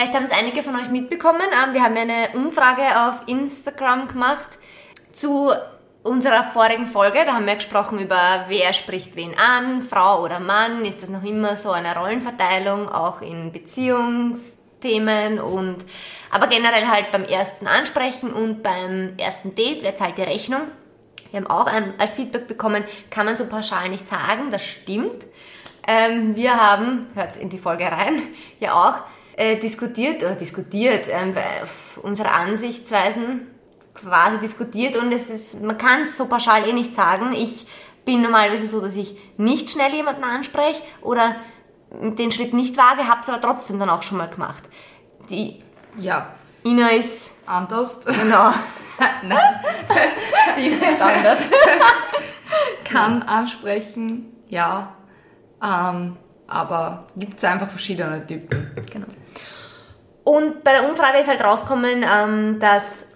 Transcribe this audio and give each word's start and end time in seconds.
Vielleicht 0.00 0.14
haben 0.14 0.24
es 0.24 0.30
einige 0.30 0.62
von 0.62 0.76
euch 0.76 0.88
mitbekommen. 0.88 1.42
Ähm, 1.42 1.74
wir 1.74 1.82
haben 1.82 1.94
eine 1.94 2.30
Umfrage 2.32 2.80
auf 2.80 3.28
Instagram 3.28 4.08
gemacht 4.08 4.48
zu 5.12 5.52
unserer 6.02 6.42
vorigen 6.42 6.86
Folge. 6.86 7.18
Da 7.26 7.34
haben 7.34 7.44
wir 7.44 7.56
gesprochen 7.56 7.98
über, 7.98 8.46
wer 8.48 8.72
spricht 8.72 9.14
wen 9.14 9.34
an, 9.36 9.82
Frau 9.82 10.24
oder 10.24 10.40
Mann. 10.40 10.86
Ist 10.86 11.02
das 11.02 11.10
noch 11.10 11.22
immer 11.22 11.54
so 11.56 11.70
eine 11.70 11.94
Rollenverteilung, 11.94 12.88
auch 12.88 13.20
in 13.20 13.52
Beziehungsthemen 13.52 15.38
und 15.38 15.84
aber 16.30 16.46
generell 16.46 16.88
halt 16.88 17.10
beim 17.10 17.24
ersten 17.24 17.66
Ansprechen 17.66 18.32
und 18.32 18.62
beim 18.62 19.18
ersten 19.18 19.54
Date, 19.54 19.82
wer 19.82 19.96
zahlt 19.96 20.16
die 20.16 20.22
Rechnung? 20.22 20.62
Wir 21.30 21.40
haben 21.40 21.46
auch 21.46 21.70
als 21.98 22.12
Feedback 22.12 22.46
bekommen, 22.46 22.84
kann 23.10 23.26
man 23.26 23.36
so 23.36 23.44
pauschal 23.44 23.90
nicht 23.90 24.08
sagen, 24.08 24.50
das 24.50 24.64
stimmt. 24.64 25.26
Ähm, 25.86 26.36
wir 26.36 26.56
haben, 26.56 27.08
hört 27.14 27.36
in 27.36 27.50
die 27.50 27.58
Folge 27.58 27.84
rein, 27.84 28.22
ja 28.60 28.72
auch 28.72 29.19
äh, 29.40 29.56
diskutiert, 29.56 30.22
oder 30.22 30.34
diskutiert, 30.34 31.06
ähm, 31.10 31.34
unsere 32.02 32.30
Ansichtsweisen 32.30 33.46
quasi 33.94 34.36
diskutiert 34.38 34.96
und 34.96 35.10
es 35.12 35.30
ist, 35.30 35.62
man 35.62 35.78
kann 35.78 36.02
es 36.02 36.18
so 36.18 36.26
pauschal 36.26 36.68
eh 36.68 36.74
nicht 36.74 36.94
sagen. 36.94 37.32
Ich 37.32 37.66
bin 38.04 38.20
normalerweise 38.20 38.66
so, 38.66 38.82
dass 38.82 38.94
ich 38.96 39.16
nicht 39.38 39.70
schnell 39.70 39.94
jemanden 39.94 40.24
anspreche 40.24 40.82
oder 41.00 41.36
den 41.90 42.30
Schritt 42.30 42.52
nicht 42.52 42.76
wage, 42.76 43.08
habe 43.08 43.22
es 43.22 43.30
aber 43.30 43.40
trotzdem 43.40 43.78
dann 43.78 43.88
auch 43.88 44.02
schon 44.02 44.18
mal 44.18 44.28
gemacht. 44.28 44.64
Die 45.30 45.58
ja. 45.96 46.34
Ina 46.62 46.90
ist 46.90 47.30
anders. 47.46 48.00
Genau. 48.04 48.52
Nein. 49.22 49.60
Die 50.58 50.68
ist 50.68 51.00
anders. 51.00 51.38
Kann 52.84 53.22
ansprechen, 53.22 54.36
ja. 54.48 54.94
Ähm, 55.62 56.18
aber 56.46 57.06
gibt 57.16 57.38
es 57.38 57.44
einfach 57.44 57.70
verschiedene 57.70 58.26
Typen. 58.26 58.70
Genau. 58.92 59.06
Und 60.30 60.62
bei 60.62 60.74
der 60.74 60.88
Umfrage 60.88 61.18
ist 61.18 61.28
halt 61.28 61.42
rausgekommen, 61.42 62.04
ähm, 62.04 62.60
dass 62.60 63.08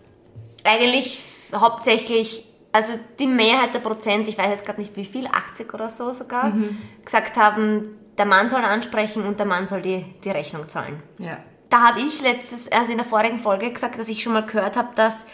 eigentlich 0.65 1.23
hauptsächlich, 1.55 2.45
also 2.73 2.93
die 3.21 3.29
Mehrheit 3.29 3.73
der 3.73 3.79
Prozent, 3.79 4.27
ich 4.27 4.37
weiß 4.37 4.49
jetzt 4.49 4.67
gerade 4.67 4.81
nicht 4.81 4.97
wie 4.97 5.05
viel, 5.05 5.29
80 5.29 5.73
oder 5.73 5.89
so 5.89 6.13
sogar, 6.13 6.47
mhm. 6.47 6.77
gesagt 7.05 7.37
haben, 7.37 7.97
der 8.19 8.25
Mann 8.27 8.49
soll 8.49 8.63
ansprechen 8.63 9.25
und 9.25 9.39
der 9.39 9.47
Mann 9.47 9.69
soll 9.69 9.83
die, 9.83 10.05
die 10.25 10.31
Rechnung 10.31 10.69
zahlen. 10.69 11.01
Ja. 11.19 11.39
Da 11.71 11.83
habe 11.83 12.01
ich 12.01 12.21
letztes, 12.21 12.71
also 12.73 12.91
in 12.91 12.99
der 12.99 13.07
vorigen 13.07 13.39
Folge 13.39 13.71
gesagt, 13.71 13.97
dass 13.97 14.09
ich 14.09 14.21
schon 14.21 14.33
mal 14.33 14.45
gehört 14.45 14.77
habe, 14.77 14.89
dass 14.97 15.25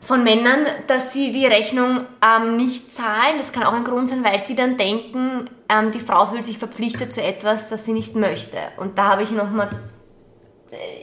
von 0.00 0.24
Männern, 0.24 0.66
dass 0.88 1.12
sie 1.12 1.30
die 1.30 1.46
Rechnung 1.46 2.00
ähm, 2.26 2.56
nicht 2.56 2.92
zahlen. 2.92 3.36
Das 3.38 3.52
kann 3.52 3.62
auch 3.62 3.74
ein 3.74 3.84
Grund 3.84 4.08
sein, 4.08 4.24
weil 4.24 4.40
sie 4.40 4.56
dann 4.56 4.76
denken, 4.76 5.48
ähm, 5.68 5.92
die 5.92 6.00
Frau 6.00 6.26
fühlt 6.26 6.44
sich 6.44 6.58
verpflichtet 6.58 7.14
zu 7.14 7.22
etwas, 7.22 7.68
das 7.68 7.84
sie 7.84 7.92
nicht 7.92 8.16
möchte. 8.16 8.58
Und 8.78 8.98
da 8.98 9.10
habe 9.10 9.22
ich 9.22 9.30
nochmal 9.30 9.68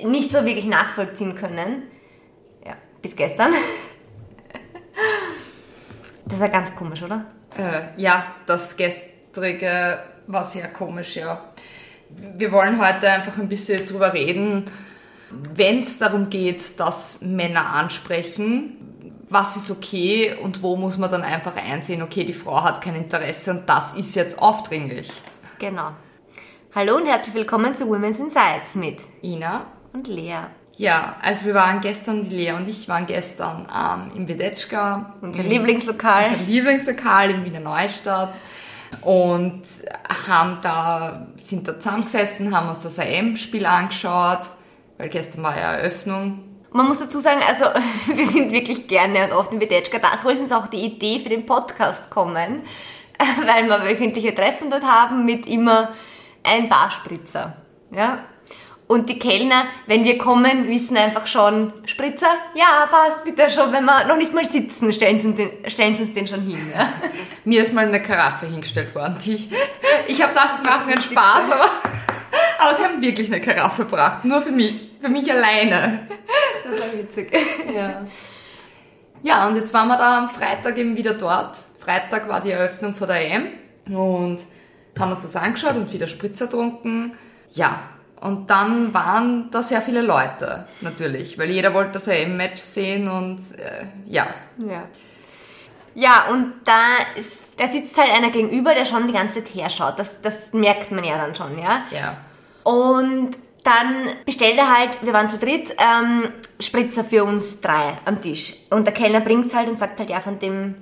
nicht 0.03 0.31
so 0.31 0.45
wirklich 0.45 0.65
nachvollziehen 0.65 1.35
können. 1.35 1.83
Ja, 2.65 2.75
bis 3.01 3.15
gestern. 3.15 3.53
Das 6.29 6.41
war 6.41 6.49
ganz 6.49 6.75
komisch, 6.75 7.01
oder? 7.03 7.25
Äh, 7.57 8.01
ja, 8.01 8.25
das 8.45 8.75
gestrige 8.75 9.99
war 10.27 10.43
sehr 10.43 10.67
komisch, 10.67 11.15
ja. 11.15 11.45
Wir 12.09 12.51
wollen 12.51 12.85
heute 12.85 13.09
einfach 13.09 13.37
ein 13.37 13.47
bisschen 13.47 13.85
drüber 13.85 14.13
reden, 14.13 14.65
wenn 15.29 15.83
es 15.83 15.97
darum 15.97 16.29
geht, 16.29 16.79
dass 16.79 17.21
Männer 17.21 17.73
ansprechen, 17.73 18.77
was 19.29 19.57
ist 19.57 19.71
okay 19.71 20.35
und 20.41 20.61
wo 20.61 20.75
muss 20.75 20.97
man 20.97 21.11
dann 21.11 21.21
einfach 21.21 21.55
einsehen, 21.55 22.01
okay, 22.01 22.23
die 22.23 22.33
Frau 22.33 22.63
hat 22.63 22.81
kein 22.81 22.95
Interesse 22.95 23.51
und 23.51 23.67
das 23.67 23.93
ist 23.93 24.15
jetzt 24.15 24.39
aufdringlich. 24.39 25.09
Genau. 25.59 25.91
Hallo 26.75 26.97
und 26.97 27.07
herzlich 27.07 27.33
willkommen 27.33 27.73
zu 27.73 27.87
Women's 27.87 28.19
Insights 28.19 28.75
mit 28.75 28.99
Ina 29.23 29.65
und 29.93 30.07
Lea. 30.07 30.35
Ja, 30.75 31.15
also 31.23 31.45
wir 31.45 31.55
waren 31.55 31.79
gestern, 31.79 32.27
die 32.27 32.35
Lea 32.35 32.51
und 32.51 32.67
ich 32.67 32.87
waren 32.89 33.07
gestern 33.07 33.67
ähm, 33.73 34.11
im 34.15 34.27
Vedetschka. 34.27 35.15
Unser 35.21 35.43
Lieblingslokal. 35.43 36.25
Unser 36.25 36.43
Lieblingslokal 36.43 37.31
in 37.31 37.45
Wiener 37.45 37.61
Neustadt. 37.61 38.33
Und 39.01 39.63
haben 40.27 40.59
da, 40.61 41.27
sind 41.41 41.67
da 41.67 41.79
zusammengesessen, 41.79 42.55
haben 42.55 42.69
uns 42.69 42.83
das 42.83 42.99
AM-Spiel 42.99 43.65
angeschaut, 43.65 44.41
weil 44.97 45.09
gestern 45.09 45.43
war 45.43 45.57
ja 45.57 45.73
Eröffnung. 45.73 46.43
Man 46.71 46.87
muss 46.87 46.99
dazu 46.99 47.21
sagen, 47.21 47.39
also 47.47 47.65
wir 48.13 48.27
sind 48.27 48.51
wirklich 48.51 48.87
gerne 48.87 49.23
und 49.23 49.31
oft 49.31 49.53
im 49.53 49.61
Vedetschka. 49.61 49.99
Da 49.99 50.15
soll 50.17 50.35
uns 50.35 50.51
auch 50.51 50.67
die 50.67 50.85
Idee 50.85 51.19
für 51.19 51.29
den 51.29 51.45
Podcast 51.45 52.09
kommen, 52.09 52.63
weil 53.45 53.67
wir 53.67 53.83
wöchentliche 53.83 54.35
Treffen 54.35 54.69
dort 54.69 54.83
haben 54.83 55.25
mit 55.25 55.47
immer 55.47 55.93
ein 56.47 56.69
Barspritzer. 56.69 57.57
Ja, 57.91 58.19
und 58.87 59.09
die 59.09 59.19
Kellner, 59.19 59.65
wenn 59.85 60.05
wir 60.05 60.17
kommen, 60.17 60.69
wissen 60.69 60.95
einfach 60.95 61.27
schon, 61.27 61.73
Spritzer, 61.85 62.29
ja, 62.55 62.87
passt, 62.89 63.25
bitte 63.25 63.49
schon, 63.49 63.73
wenn 63.73 63.83
wir 63.83 64.05
noch 64.05 64.15
nicht 64.15 64.33
mal 64.33 64.45
sitzen, 64.45 64.93
stellen 64.93 65.17
sie 65.17 65.27
uns 65.27 65.35
den, 65.35 65.49
stellen 65.69 65.93
sie 65.93 66.03
uns 66.03 66.13
den 66.13 66.25
schon 66.25 66.41
hin. 66.41 66.71
Ja. 66.73 66.93
Mir 67.43 67.63
ist 67.63 67.73
mal 67.73 67.85
eine 67.85 68.01
Karaffe 68.01 68.45
hingestellt 68.45 68.95
worden. 68.95 69.17
Die 69.23 69.35
ich 69.35 69.49
ich 70.07 70.21
habe 70.21 70.31
gedacht, 70.31 70.55
sie 70.57 70.63
machen 70.63 70.89
einen 70.89 71.01
Spaß, 71.01 71.51
aber, 71.51 71.69
aber 72.59 72.77
sie 72.77 72.83
haben 72.85 73.01
wirklich 73.01 73.27
eine 73.27 73.41
Karaffe 73.41 73.83
gebracht. 73.83 74.23
Nur 74.23 74.41
für 74.41 74.53
mich. 74.53 74.89
Für 75.01 75.09
mich 75.09 75.29
alleine. 75.29 76.07
Das 76.63 76.79
war 76.79 76.99
witzig. 76.99 77.29
Ja. 77.75 78.05
Ja, 79.21 79.47
und 79.49 79.57
jetzt 79.57 79.73
waren 79.73 79.89
wir 79.89 79.97
da 79.97 80.19
am 80.19 80.29
Freitag 80.29 80.77
eben 80.77 80.95
wieder 80.95 81.13
dort. 81.13 81.57
Freitag 81.79 82.29
war 82.29 82.39
die 82.39 82.51
Eröffnung 82.51 82.95
von 82.95 83.07
der 83.09 83.29
EM 83.29 83.47
und 83.89 84.39
haben 84.99 85.11
uns 85.11 85.23
das 85.23 85.35
angeschaut 85.35 85.75
und 85.75 85.91
wieder 85.93 86.07
Spritzer 86.07 86.49
trunken. 86.49 87.13
Ja, 87.51 87.79
und 88.21 88.49
dann 88.49 88.93
waren 88.93 89.49
da 89.51 89.61
sehr 89.61 89.81
viele 89.81 90.01
Leute, 90.01 90.65
natürlich, 90.81 91.37
weil 91.37 91.49
jeder 91.49 91.73
wollte 91.73 91.93
das 91.93 92.07
EM-Match 92.07 92.61
sehen 92.61 93.07
und 93.07 93.37
äh, 93.59 93.85
ja. 94.05 94.27
Ja. 94.57 94.83
Ja, 95.93 96.27
und 96.29 96.53
da, 96.63 96.79
ist, 97.15 97.59
da 97.59 97.67
sitzt 97.67 97.97
halt 97.97 98.11
einer 98.11 98.29
gegenüber, 98.29 98.75
der 98.75 98.85
schon 98.85 99.07
die 99.07 99.13
ganze 99.13 99.43
Zeit 99.43 99.55
herschaut. 99.55 99.97
Das, 99.97 100.21
das 100.21 100.53
merkt 100.53 100.91
man 100.91 101.03
ja 101.03 101.17
dann 101.17 101.33
schon, 101.35 101.57
ja. 101.57 101.85
Ja. 101.89 102.17
Und 102.63 103.31
dann 103.63 104.07
bestellt 104.25 104.57
er 104.57 104.77
halt, 104.77 104.97
wir 105.01 105.11
waren 105.11 105.29
zu 105.29 105.37
dritt, 105.37 105.75
ähm, 105.77 106.29
Spritzer 106.59 107.03
für 107.03 107.23
uns 107.23 107.61
drei 107.61 107.97
am 108.05 108.21
Tisch. 108.21 108.53
Und 108.69 108.85
der 108.85 108.93
Kellner 108.93 109.21
bringt 109.21 109.47
es 109.47 109.55
halt 109.55 109.69
und 109.69 109.77
sagt 109.77 109.99
halt, 109.99 110.09
ja, 110.09 110.19
von 110.19 110.39
dem 110.39 110.75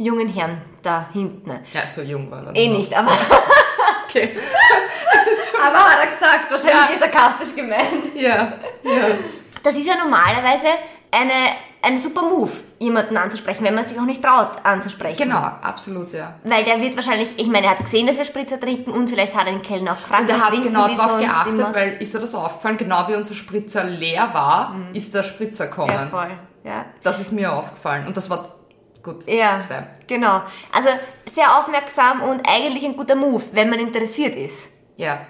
jungen 0.00 0.28
Herrn 0.28 0.62
da 0.82 1.06
hinten. 1.12 1.50
Ja, 1.72 1.86
so 1.86 2.00
jung 2.00 2.30
war 2.30 2.46
er. 2.46 2.56
Eh 2.56 2.68
nicht, 2.68 2.96
aber... 2.96 3.12
okay. 4.08 4.30
aber 5.66 5.78
hat 5.78 5.98
er 6.00 6.06
gesagt, 6.06 6.50
wahrscheinlich 6.50 7.00
ja. 7.00 7.06
sarkastisch 7.06 7.54
gemeint. 7.54 8.14
Ja, 8.14 8.52
ja. 8.82 9.06
Das 9.62 9.76
ist 9.76 9.86
ja 9.86 9.96
normalerweise 9.96 10.68
eine, 11.10 11.32
ein 11.82 11.98
super 11.98 12.22
Move, 12.22 12.50
jemanden 12.78 13.18
anzusprechen, 13.18 13.62
wenn 13.62 13.74
man 13.74 13.86
sich 13.86 13.98
auch 13.98 14.04
nicht 14.04 14.24
traut 14.24 14.64
anzusprechen. 14.64 15.24
Genau, 15.24 15.36
absolut, 15.36 16.14
ja. 16.14 16.36
Weil 16.44 16.64
der 16.64 16.80
wird 16.80 16.96
wahrscheinlich, 16.96 17.28
ich 17.36 17.48
meine, 17.48 17.66
er 17.66 17.72
hat 17.72 17.80
gesehen, 17.80 18.06
dass 18.06 18.16
wir 18.16 18.24
Spritzer 18.24 18.58
trinken 18.58 18.92
und 18.92 19.10
vielleicht 19.10 19.36
hat 19.36 19.46
er 19.46 19.52
den 19.52 19.62
Kellner 19.62 19.92
auch 19.92 19.96
gefragt. 19.96 20.22
Und 20.22 20.30
er 20.30 20.40
hat 20.40 20.52
genau 20.54 20.88
darauf 20.88 21.18
geachtet, 21.18 21.54
immer. 21.54 21.74
weil 21.74 21.96
ist 22.00 22.14
er 22.14 22.20
das 22.22 22.34
aufgefallen, 22.34 22.78
genau 22.78 23.06
wie 23.08 23.16
unser 23.16 23.34
Spritzer 23.34 23.84
leer 23.84 24.30
war, 24.32 24.70
mhm. 24.70 24.94
ist 24.94 25.14
der 25.14 25.24
Spritzer 25.24 25.66
gekommen. 25.66 25.92
Ja, 25.92 26.06
voll. 26.06 26.30
Ja. 26.64 26.86
Das 27.02 27.20
ist 27.20 27.32
mir 27.32 27.52
aufgefallen 27.52 28.06
und 28.06 28.16
das 28.16 28.30
war 28.30 28.59
gut. 29.02 29.26
Ja, 29.26 29.58
zwei. 29.58 29.86
genau. 30.06 30.42
Also 30.72 30.88
sehr 31.32 31.58
aufmerksam 31.58 32.22
und 32.22 32.42
eigentlich 32.46 32.84
ein 32.84 32.96
guter 32.96 33.14
Move, 33.14 33.42
wenn 33.52 33.70
man 33.70 33.78
interessiert 33.78 34.36
ist. 34.36 34.68
Ja. 34.96 35.20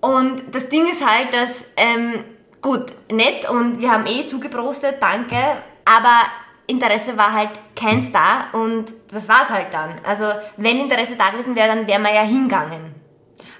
Und 0.00 0.42
das 0.52 0.68
Ding 0.68 0.86
ist 0.88 1.04
halt, 1.04 1.32
dass, 1.32 1.64
ähm, 1.76 2.24
gut, 2.62 2.92
nett 3.10 3.48
und 3.48 3.80
wir 3.80 3.90
haben 3.90 4.06
eh 4.06 4.26
zugeprostet, 4.28 4.96
danke, 5.00 5.36
aber 5.84 6.22
Interesse 6.66 7.16
war 7.16 7.32
halt 7.32 7.50
keins 7.74 8.12
da 8.12 8.48
und 8.52 8.92
das 9.10 9.28
war's 9.28 9.48
halt 9.48 9.72
dann. 9.72 10.00
Also 10.04 10.26
wenn 10.56 10.78
Interesse 10.80 11.16
da 11.16 11.30
gewesen 11.30 11.56
wäre, 11.56 11.68
dann 11.68 11.86
wären 11.86 12.02
wir 12.02 12.14
ja 12.14 12.22
hingegangen. 12.22 12.94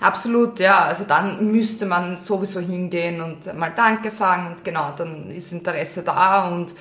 Absolut, 0.00 0.60
ja. 0.60 0.84
Also 0.84 1.04
dann 1.04 1.50
müsste 1.50 1.86
man 1.86 2.16
sowieso 2.16 2.60
hingehen 2.60 3.20
und 3.20 3.52
mal 3.56 3.72
Danke 3.74 4.10
sagen 4.10 4.48
und 4.48 4.64
genau, 4.64 4.92
dann 4.96 5.30
ist 5.30 5.52
Interesse 5.52 6.02
da 6.02 6.48
und 6.48 6.74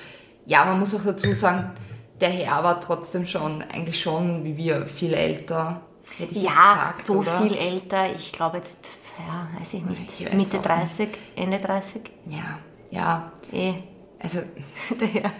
ja, 0.46 0.64
man 0.64 0.78
muss 0.78 0.94
auch 0.94 1.04
dazu 1.04 1.32
sagen, 1.32 1.72
der 2.20 2.30
Herr 2.30 2.62
war 2.64 2.80
trotzdem 2.80 3.26
schon, 3.26 3.62
eigentlich 3.62 4.00
schon 4.00 4.44
wie 4.44 4.56
wir, 4.56 4.86
viel 4.86 5.14
älter. 5.14 5.80
Hätte 6.16 6.34
ich 6.34 6.42
ja, 6.42 6.50
jetzt 6.50 7.06
gesagt, 7.06 7.06
so 7.06 7.12
oder? 7.18 7.42
viel 7.42 7.54
älter. 7.56 8.06
Ich 8.16 8.32
glaube 8.32 8.56
jetzt, 8.58 8.78
ja, 9.18 9.46
weiß 9.60 9.74
ich 9.74 9.84
nicht, 9.84 10.20
Ich 10.20 10.26
weiß 10.26 10.34
Mitte 10.34 10.58
auch 10.58 10.62
30, 10.62 11.08
Ende 11.36 11.58
30. 11.58 12.02
Ja, 12.26 12.58
ja. 12.90 13.32
Eh. 13.52 13.74
Also, 14.20 14.38
Der, 15.00 15.22
ja. 15.22 15.30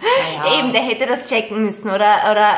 Eben, 0.59 0.71
der 0.71 0.81
hätte 0.81 1.05
das 1.05 1.27
checken 1.27 1.61
müssen 1.63 1.89
oder, 1.89 2.31
oder 2.31 2.53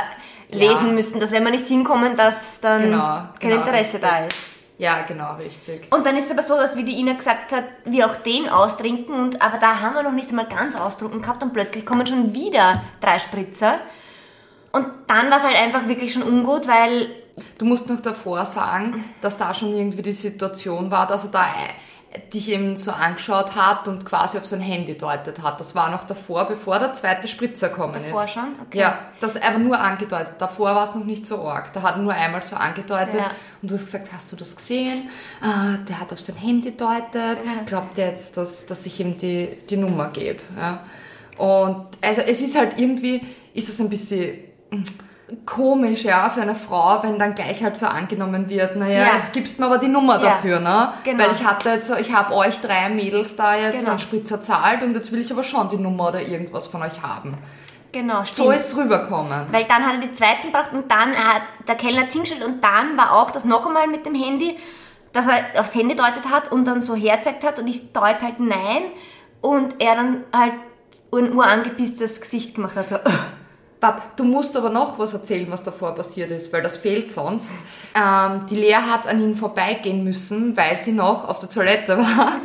lesen 0.52 0.94
müssen, 0.94 1.20
dass 1.20 1.32
wenn 1.32 1.44
wir 1.44 1.52
nicht 1.52 1.66
hinkommen, 1.68 2.16
dass 2.16 2.60
dann 2.62 2.84
Genau, 2.84 3.00
kein 3.40 3.50
genau, 3.50 3.56
Interesse 3.62 3.94
richtig. 3.94 4.02
da 4.02 4.26
ist. 4.26 4.38
ja, 4.78 5.02
genau, 5.08 5.36
richtig. 5.36 5.88
Und 5.92 6.06
dann 6.06 6.16
ist 6.18 6.26
es 6.26 6.32
aber 6.32 6.44
so, 6.44 6.56
dass 6.58 6.76
wie 6.76 6.84
die 6.84 7.00
Ina 7.00 7.14
gesagt 7.14 7.52
hat, 7.54 7.64
wir 7.86 8.06
auch 8.06 8.16
den 8.18 8.50
austrinken 8.50 9.16
und 9.16 9.42
aber 9.42 9.58
da 9.58 9.80
haben 9.80 9.96
wir 9.96 10.04
noch 10.04 10.12
nicht 10.12 10.30
einmal 10.30 10.48
ganz 10.48 10.76
austrunken 10.76 11.22
gehabt 11.24 11.42
und 11.42 11.54
plötzlich 11.54 11.86
kommen 11.86 12.06
schon 12.06 12.36
wieder 12.36 12.84
drei 13.00 13.18
Spritzer. 13.18 13.80
Und 14.72 14.88
dann 15.08 15.30
war 15.30 15.38
es 15.38 15.44
halt 15.44 15.58
einfach 15.58 15.88
wirklich 15.88 16.14
schon 16.14 16.24
ungut, 16.24 16.68
weil 16.68 17.08
Du 17.58 17.64
musst 17.66 17.88
noch 17.90 18.02
davor 18.02 18.46
sagen, 18.46 19.06
dass 19.22 19.38
da 19.38 19.54
schon 19.54 19.74
irgendwie 19.74 20.02
die 20.02 20.12
Situation 20.12 20.92
war, 20.92 21.08
dass 21.08 21.24
er 21.26 21.32
da 21.32 21.46
dich 22.34 22.50
eben 22.52 22.76
so 22.76 22.92
angeschaut 22.92 23.56
hat 23.56 23.88
und 23.88 24.06
quasi 24.06 24.38
auf 24.38 24.46
sein 24.46 24.60
Handy 24.60 24.98
deutet 24.98 25.42
hat. 25.42 25.58
Das 25.62 25.74
war 25.74 25.90
noch 25.90 26.04
davor, 26.04 26.44
bevor 26.46 26.78
der 26.78 26.94
zweite 26.94 27.30
Spritzer 27.30 27.70
gekommen 27.70 28.02
Davor 28.04 28.26
ist. 28.26 28.32
schon? 28.32 28.56
Okay. 28.68 28.80
Ja, 28.80 29.00
das 29.22 29.42
aber 29.42 29.60
nur 29.60 29.80
angedeutet. 29.80 30.34
Davor 30.40 30.76
war 30.76 30.84
es 30.90 30.94
noch 30.94 31.06
nicht 31.06 31.26
so 31.26 31.42
arg. 31.48 31.72
Da 31.72 31.82
hat 31.84 31.96
er 31.96 32.02
nur 32.02 32.14
einmal 32.14 32.44
so 32.44 32.58
angedeutet 32.58 33.16
Ja. 33.16 33.32
und 33.62 33.72
du 33.72 33.76
hast 33.76 33.86
gesagt, 33.86 34.10
hast 34.14 34.30
du 34.34 34.36
das 34.36 34.54
gesehen? 34.58 35.10
Ah, 35.42 35.78
der 35.88 36.02
hat 36.02 36.12
auf 36.12 36.20
sein 36.20 36.36
Handy 36.36 36.76
deutet. 36.76 37.38
Glaubt 37.66 37.98
er 37.98 38.10
jetzt, 38.10 38.36
dass, 38.36 38.66
dass 38.66 38.86
ich 38.86 39.00
ihm 39.00 39.18
die, 39.18 39.48
die 39.70 39.78
Nummer 39.78 40.10
gebe? 40.10 40.42
Ja. 40.60 40.80
Und 41.38 41.88
also 42.02 42.22
es 42.22 42.42
ist 42.42 42.58
halt 42.58 42.74
irgendwie, 42.78 43.22
ist 43.54 43.70
es 43.70 43.80
ein 43.80 43.90
bisschen 43.90 44.38
komisch, 45.46 46.04
ja, 46.04 46.30
für 46.30 46.42
eine 46.42 46.56
Frau, 46.56 47.02
wenn 47.04 47.18
dann 47.18 47.36
gleich 47.36 47.64
halt 47.64 47.78
so 47.78 47.86
angenommen 47.86 48.50
wird, 48.50 48.76
naja, 48.76 49.00
Ja. 49.00 49.16
jetzt 49.18 49.32
gibst 49.32 49.58
du 49.58 49.62
mir 49.62 49.68
aber 49.68 49.78
die 49.78 49.88
Nummer 49.88 50.16
Ja. 50.16 50.30
dafür, 50.32 50.60
ne? 50.60 50.94
Genau. 51.06 51.24
Weil 51.24 51.32
ich 51.32 51.46
hatte 51.46 51.70
jetzt 51.70 51.88
so, 51.88 51.96
ich 51.96 52.14
habe 52.14 52.34
euch 52.36 52.60
drei 52.60 52.90
Mädels 52.90 53.36
da 53.38 53.56
jetzt 53.56 53.78
Genau. 53.80 53.92
einen 53.92 54.00
Spritzer 54.00 54.42
zahlt 54.42 54.84
und 54.84 54.94
jetzt 54.94 55.12
will 55.12 55.22
ich 55.22 55.32
aber 55.32 55.44
schon 55.44 55.70
die 55.70 55.78
Nummer 55.78 56.10
oder 56.10 56.22
irgendwas 56.22 56.68
von 56.68 56.82
euch 56.82 57.02
haben. 57.02 57.38
Genau, 57.94 58.24
stimmt. 58.26 58.36
So 58.48 58.52
ist 58.52 58.68
es 58.68 58.78
rüberkommen. 58.78 59.46
Weil 59.52 59.66
dann 59.66 59.86
hat 59.86 59.96
er 59.96 60.00
die 60.02 60.12
zweiten 60.14 60.48
gebracht 60.48 60.72
und 60.74 60.90
dann 60.92 61.14
hat 61.16 61.42
der 61.68 61.76
Kellner 61.76 62.02
hat's 62.02 62.14
hingestellt 62.14 62.44
und 62.44 62.62
dann 62.64 62.98
war 62.98 63.14
auch 63.14 63.32
das 63.32 63.46
noch 63.46 63.66
einmal 63.66 63.88
mit 63.88 64.06
dem 64.06 64.16
Handy, 64.16 64.58
dass 65.14 65.28
er 65.28 65.60
aufs 65.60 65.76
Handy 65.76 65.96
deutet 65.96 66.30
hat 66.30 66.52
und 66.52 66.66
dann 66.66 66.82
so 66.82 66.96
herzeigt 66.96 67.44
hat 67.46 67.60
und 67.60 67.68
ich 67.68 67.92
deute 67.94 68.22
halt 68.26 68.40
nein 68.40 68.84
und 69.42 69.76
er 69.80 69.96
dann 69.96 70.24
halt 70.34 70.54
ein 71.14 71.34
urangebisstes 71.34 72.22
Gesicht 72.22 72.56
gemacht 72.56 72.76
hat, 72.78 72.88
so 72.90 72.96
Bab, 73.82 74.16
du 74.16 74.24
musst 74.24 74.56
aber 74.56 74.70
noch 74.70 74.98
was 75.00 75.12
erzählen, 75.14 75.48
was 75.50 75.64
davor 75.64 75.94
passiert 75.96 76.32
ist, 76.32 76.54
weil 76.54 76.62
das 76.62 76.78
fehlt 76.78 77.12
sonst. 77.12 77.52
Ähm, 77.96 78.46
die 78.50 78.56
Lea 78.56 78.76
hat 78.76 79.08
an 79.08 79.20
ihn 79.22 79.36
vorbeigehen 79.36 80.04
müssen, 80.04 80.56
weil 80.56 80.78
sie 80.82 80.92
noch 80.94 81.28
auf 81.28 81.40
der 81.40 81.50
Toilette 81.50 81.98
war. 81.98 82.38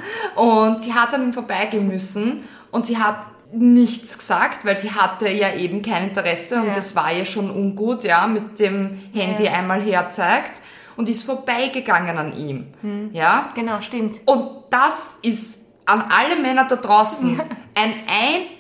Und 0.42 0.82
sie 0.82 0.94
hat 0.94 1.12
an 1.14 1.22
ihm 1.22 1.32
vorbeigehen 1.34 1.86
müssen 1.86 2.42
und 2.72 2.86
sie 2.86 2.96
hat 2.98 3.18
nichts 3.52 4.18
gesagt, 4.18 4.64
weil 4.64 4.76
sie 4.76 4.90
hatte 4.90 5.28
ja 5.28 5.54
eben 5.54 5.80
kein 5.82 6.08
Interesse 6.08 6.60
und 6.62 6.68
Ja. 6.68 6.76
es 6.78 6.96
war 6.96 7.12
ihr 7.12 7.24
schon 7.26 7.48
ungut, 7.50 8.02
ja, 8.02 8.26
mit 8.26 8.58
dem 8.58 8.98
Handy 9.14 9.44
Ja. 9.44 9.52
einmal 9.52 9.80
herzeigt 9.80 10.60
und 10.96 11.08
ist 11.08 11.22
vorbeigegangen 11.24 12.16
an 12.18 12.32
ihm. 12.34 12.66
Hm. 12.80 13.10
Ja, 13.12 13.50
genau, 13.54 13.82
stimmt. 13.82 14.20
und 14.24 14.50
das 14.70 15.18
ist 15.22 15.65
an 15.86 16.04
alle 16.10 16.36
Männer 16.36 16.66
da 16.68 16.76
draußen 16.76 17.40
ein 17.76 17.94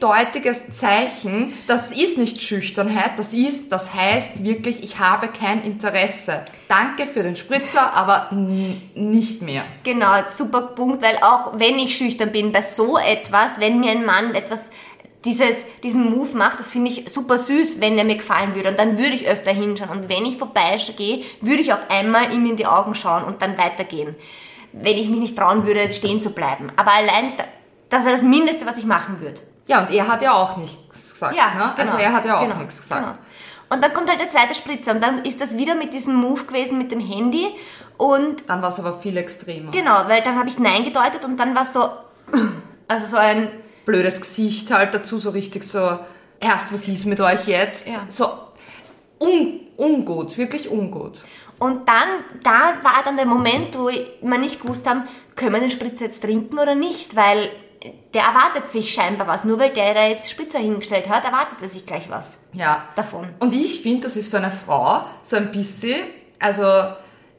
eindeutiges 0.00 0.70
Zeichen. 0.70 1.52
Das 1.66 1.90
ist 1.90 2.18
nicht 2.18 2.40
Schüchternheit, 2.40 3.18
das 3.18 3.32
ist, 3.32 3.72
das 3.72 3.92
heißt 3.92 4.44
wirklich, 4.44 4.82
ich 4.84 5.00
habe 5.00 5.28
kein 5.28 5.62
Interesse. 5.62 6.44
Danke 6.68 7.06
für 7.06 7.22
den 7.22 7.36
Spritzer, 7.36 7.94
aber 7.94 8.30
nicht 8.32 9.42
mehr. 9.42 9.64
Genau, 9.82 10.12
super 10.36 10.62
Punkt, 10.62 11.02
weil 11.02 11.16
auch 11.16 11.58
wenn 11.58 11.78
ich 11.78 11.96
schüchtern 11.96 12.30
bin 12.30 12.52
bei 12.52 12.62
so 12.62 12.96
etwas, 12.98 13.58
wenn 13.58 13.80
mir 13.80 13.90
ein 13.90 14.04
Mann 14.04 14.34
etwas 14.34 14.62
dieses, 15.24 15.64
diesen 15.82 16.08
Move 16.10 16.36
macht, 16.36 16.60
das 16.60 16.70
finde 16.70 16.90
ich 16.90 17.12
super 17.12 17.36
süß, 17.36 17.80
wenn 17.80 17.98
er 17.98 18.04
mir 18.04 18.16
gefallen 18.16 18.54
würde. 18.54 18.70
Und 18.70 18.78
dann 18.78 18.96
würde 18.96 19.14
ich 19.14 19.26
öfter 19.26 19.52
hinschauen. 19.52 19.90
Und 19.90 20.08
wenn 20.08 20.24
ich 20.24 20.38
vorbeigehe, 20.38 21.24
würde 21.40 21.60
ich 21.60 21.72
auch 21.72 21.88
einmal 21.88 22.32
ihm 22.32 22.46
in 22.46 22.56
die 22.56 22.66
Augen 22.66 22.94
schauen 22.94 23.24
und 23.24 23.42
dann 23.42 23.58
weitergehen. 23.58 24.14
Wenn 24.82 24.96
ich 24.98 25.08
mich 25.08 25.20
nicht 25.20 25.36
trauen 25.38 25.66
würde, 25.66 25.92
stehen 25.92 26.22
zu 26.22 26.30
bleiben. 26.30 26.70
Aber 26.76 26.92
allein, 26.92 27.36
da- 27.36 27.44
das 27.88 28.04
wäre 28.04 28.14
das 28.16 28.22
Mindeste, 28.24 28.66
was 28.66 28.76
ich 28.78 28.84
machen 28.84 29.20
würde. 29.20 29.40
Ja, 29.66 29.80
und 29.80 29.90
er 29.90 30.06
hat 30.08 30.22
ja 30.22 30.32
auch 30.34 30.56
nichts 30.56 31.10
gesagt. 31.12 31.34
Ja, 31.36 31.46
ne? 31.54 31.72
genau. 31.76 31.90
Also 31.92 31.96
er 31.96 32.12
hat 32.12 32.24
ja 32.26 32.36
auch 32.38 32.42
Genau, 32.42 32.56
nichts 32.56 32.80
gesagt. 32.80 33.02
Genau. 33.02 33.16
Und 33.68 33.82
dann 33.82 33.92
kommt 33.94 34.08
halt 34.08 34.20
der 34.20 34.28
zweite 34.28 34.54
Spritzer 34.54 34.92
und 34.92 35.02
dann 35.02 35.24
ist 35.24 35.40
das 35.40 35.56
wieder 35.56 35.74
mit 35.74 35.92
diesem 35.92 36.14
Move 36.14 36.44
gewesen 36.44 36.78
mit 36.78 36.92
dem 36.92 37.00
Handy 37.00 37.48
und 37.96 38.48
Dann 38.48 38.62
war 38.62 38.68
es 38.68 38.78
aber 38.78 38.94
viel 38.98 39.16
extremer. 39.16 39.72
genau, 39.72 40.06
weil 40.06 40.22
dann 40.22 40.36
habe 40.38 40.48
ich 40.48 40.58
Nein 40.58 40.84
gedeutet 40.84 41.24
und 41.24 41.36
dann 41.38 41.54
war 41.56 41.64
so, 41.64 41.88
also 42.88 43.06
so 43.06 43.16
ein, 43.16 43.50
Blödes 43.84 44.20
Gesicht 44.20 44.70
halt 44.72 44.94
dazu, 44.94 45.18
so 45.18 45.30
richtig 45.30 45.62
so, 45.64 45.98
erst 46.40 46.72
was 46.72 46.86
ist 46.88 47.06
mit 47.06 47.20
euch 47.20 47.46
jetzt? 47.48 47.86
Ja. 47.88 48.02
So 48.08 48.26
un 49.20 49.60
ungut, 49.76 50.36
wirklich 50.38 50.70
ungut. 50.70 51.20
Und 51.58 51.88
dann, 51.88 52.08
da 52.42 52.74
war 52.82 53.02
dann 53.04 53.16
der 53.16 53.26
Moment, 53.26 53.76
wo 53.78 53.88
wir 53.88 54.38
nicht 54.38 54.60
gewusst 54.60 54.86
haben, 54.86 55.04
können 55.34 55.52
wir 55.54 55.60
den 55.60 55.70
Spritzer 55.70 56.04
jetzt 56.06 56.22
trinken 56.22 56.58
oder 56.58 56.74
nicht, 56.74 57.16
weil 57.16 57.50
der 58.14 58.22
erwartet 58.22 58.70
sich 58.70 58.92
scheinbar 58.92 59.26
was. 59.26 59.44
Nur 59.44 59.58
weil 59.58 59.70
der 59.70 59.94
da 59.94 60.06
jetzt 60.06 60.30
Spritzer 60.30 60.58
hingestellt 60.58 61.08
hat, 61.08 61.24
erwartet 61.24 61.58
er 61.62 61.68
sich 61.68 61.86
gleich 61.86 62.10
was 62.10 62.44
Ja. 62.52 62.88
davon. 62.96 63.28
Und 63.38 63.54
ich 63.54 63.80
finde, 63.82 64.08
das 64.08 64.16
ist 64.16 64.30
für 64.30 64.38
eine 64.38 64.50
Frau 64.50 65.04
so 65.22 65.36
ein 65.36 65.52
bisschen, 65.52 66.00
also 66.40 66.64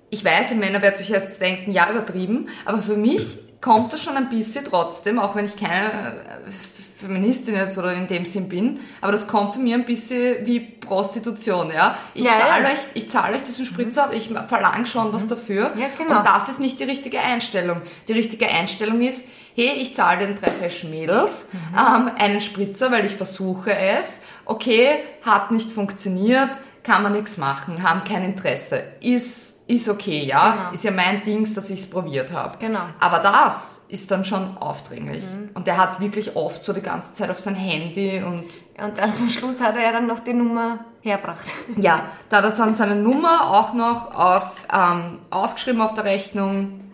ich 0.10 0.24
weiß, 0.24 0.52
ihr 0.52 0.58
Männer 0.58 0.81
werdet 0.81 1.02
euch 1.02 1.10
jetzt 1.10 1.42
denken, 1.42 1.72
ja, 1.72 1.90
übertrieben, 1.90 2.48
aber 2.66 2.78
für 2.81 2.96
mich 2.96 3.38
kommt 3.60 3.92
das 3.92 4.02
schon 4.04 4.16
ein 4.16 4.30
bisschen 4.30 4.63
trotzdem, 4.63 5.20
auch 5.20 5.36
wenn 5.36 5.46
ich 5.46 5.58
keine 5.58 6.13
äh, 6.22 6.52
Feministin 6.98 7.56
jetzt 7.56 7.78
oder 7.78 7.94
in 7.94 8.08
dem 8.08 8.26
Sinn 8.26 8.50
bin, 8.50 8.80
aber 9.02 9.12
das 9.12 9.28
kommt 9.28 9.54
für 9.54 9.60
mich 9.60 9.74
ein 9.74 9.86
bisschen 9.86 10.46
wie 10.46 10.60
Prostitution, 10.60 11.72
ja. 11.72 11.98
Ich 12.14 12.24
Ja, 12.24 12.40
zahle 12.40 12.64
ja. 12.64 12.70
euch, 12.72 12.80
ich 12.96 13.10
zahle 13.10 13.36
euch 13.36 13.44
diesen 13.44 13.66
Spritzer, 13.66 14.06
aber 14.06 14.14
ich 14.14 14.30
verlange 14.48 14.86
schon 14.88 15.14
was 15.14 15.28
dafür. 15.28 15.72
Ja, 15.78 15.88
genau. 15.98 16.18
Und 16.20 16.26
das 16.28 16.50
ist 16.50 16.60
nicht 16.60 16.80
die 16.80 16.86
richtige 16.86 17.20
Einstellung. 17.20 17.82
Die 18.08 18.14
richtige 18.14 18.48
Einstellung 18.50 19.02
ist, 19.02 19.26
hey, 19.56 19.74
ich 19.78 19.94
zahle 19.94 20.26
den 20.26 20.36
drei 20.36 20.50
Fashion 20.52 20.90
Mädels 20.90 21.48
ähm, 21.76 22.10
einen 22.18 22.42
Spritzer, 22.42 22.92
weil 22.92 23.06
ich 23.06 23.14
versuche 23.14 23.76
es. 23.76 24.22
Okay, 24.46 25.00
hat 25.24 25.52
nicht 25.52 25.72
funktioniert, 25.72 26.50
kann 26.84 27.04
man 27.04 27.12
nichts 27.14 27.38
machen, 27.38 27.84
haben 27.84 28.04
kein 28.06 28.24
Interesse. 28.24 28.82
Ist, 29.02 29.56
ist 29.68 29.90
okay, 29.90 30.24
ja. 30.25 30.52
Genau. 30.56 30.72
Ist 30.72 30.84
ja 30.86 30.92
mein 30.92 31.24
Dings, 31.25 31.54
dass 31.54 31.69
ich 31.69 31.81
es 31.81 31.90
probiert 31.90 32.31
habe. 32.31 32.58
Genau. 32.60 32.80
Aber 33.00 33.19
das 33.19 33.81
ist 33.90 34.10
dann 34.12 34.24
schon 34.24 34.58
aufdringlich. 34.58 35.24
Und 35.54 35.68
der 35.68 35.78
hat 35.78 36.00
wirklich 36.00 36.36
oft 36.36 36.64
so 36.64 36.72
die 36.74 36.81
ganze 36.81 37.14
Zeit 37.14 37.30
auf 37.30 37.40
sein 37.40 37.56
Handy 37.56 38.22
und 38.24 38.46
Und 38.81 38.98
dann 38.98 39.16
zum 39.16 39.30
Schluss 39.30 39.60
hat 39.62 39.75
er 39.75 39.84
ja 39.84 39.92
dann 39.92 40.08
noch 40.08 40.19
die 40.19 40.34
Nummer 40.34 40.80
hergebracht. 41.02 41.44
ja, 41.78 42.06
da 42.30 42.38
hat 42.38 42.46
er 42.46 42.52
dann 42.52 42.75
seine 42.75 42.96
Nummer 42.96 43.52
auch 43.52 43.74
noch 43.74 44.14
auf, 44.16 44.66
ähm, 44.74 45.19
aufgeschrieben 45.30 45.81
auf 45.81 45.94
der 45.94 46.06
Rechnung 46.06 46.92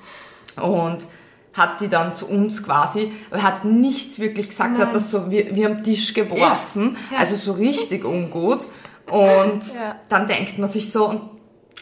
und 0.62 1.08
hat 1.54 1.82
die 1.82 1.88
dann 1.90 2.16
zu 2.16 2.28
uns 2.28 2.64
quasi, 2.64 3.12
er 3.30 3.44
hat 3.44 3.64
nichts 3.66 4.18
wirklich 4.18 4.50
gesagt, 4.50 4.74
Nein. 4.78 4.88
hat 4.88 4.96
das 4.96 5.12
so 5.12 5.30
wie, 5.30 5.56
wie 5.56 5.66
am 5.68 5.84
Tisch 5.84 6.14
geworfen, 6.16 6.98
Ja. 7.12 7.20
also 7.20 7.36
so 7.36 7.52
richtig 7.52 8.04
ungut. 8.06 8.66
Und 9.12 9.62
Ja. 9.76 9.98
dann 10.10 10.28
denkt 10.28 10.58
man 10.58 10.68
sich 10.70 10.92
so 10.92 11.08
und 11.10 11.33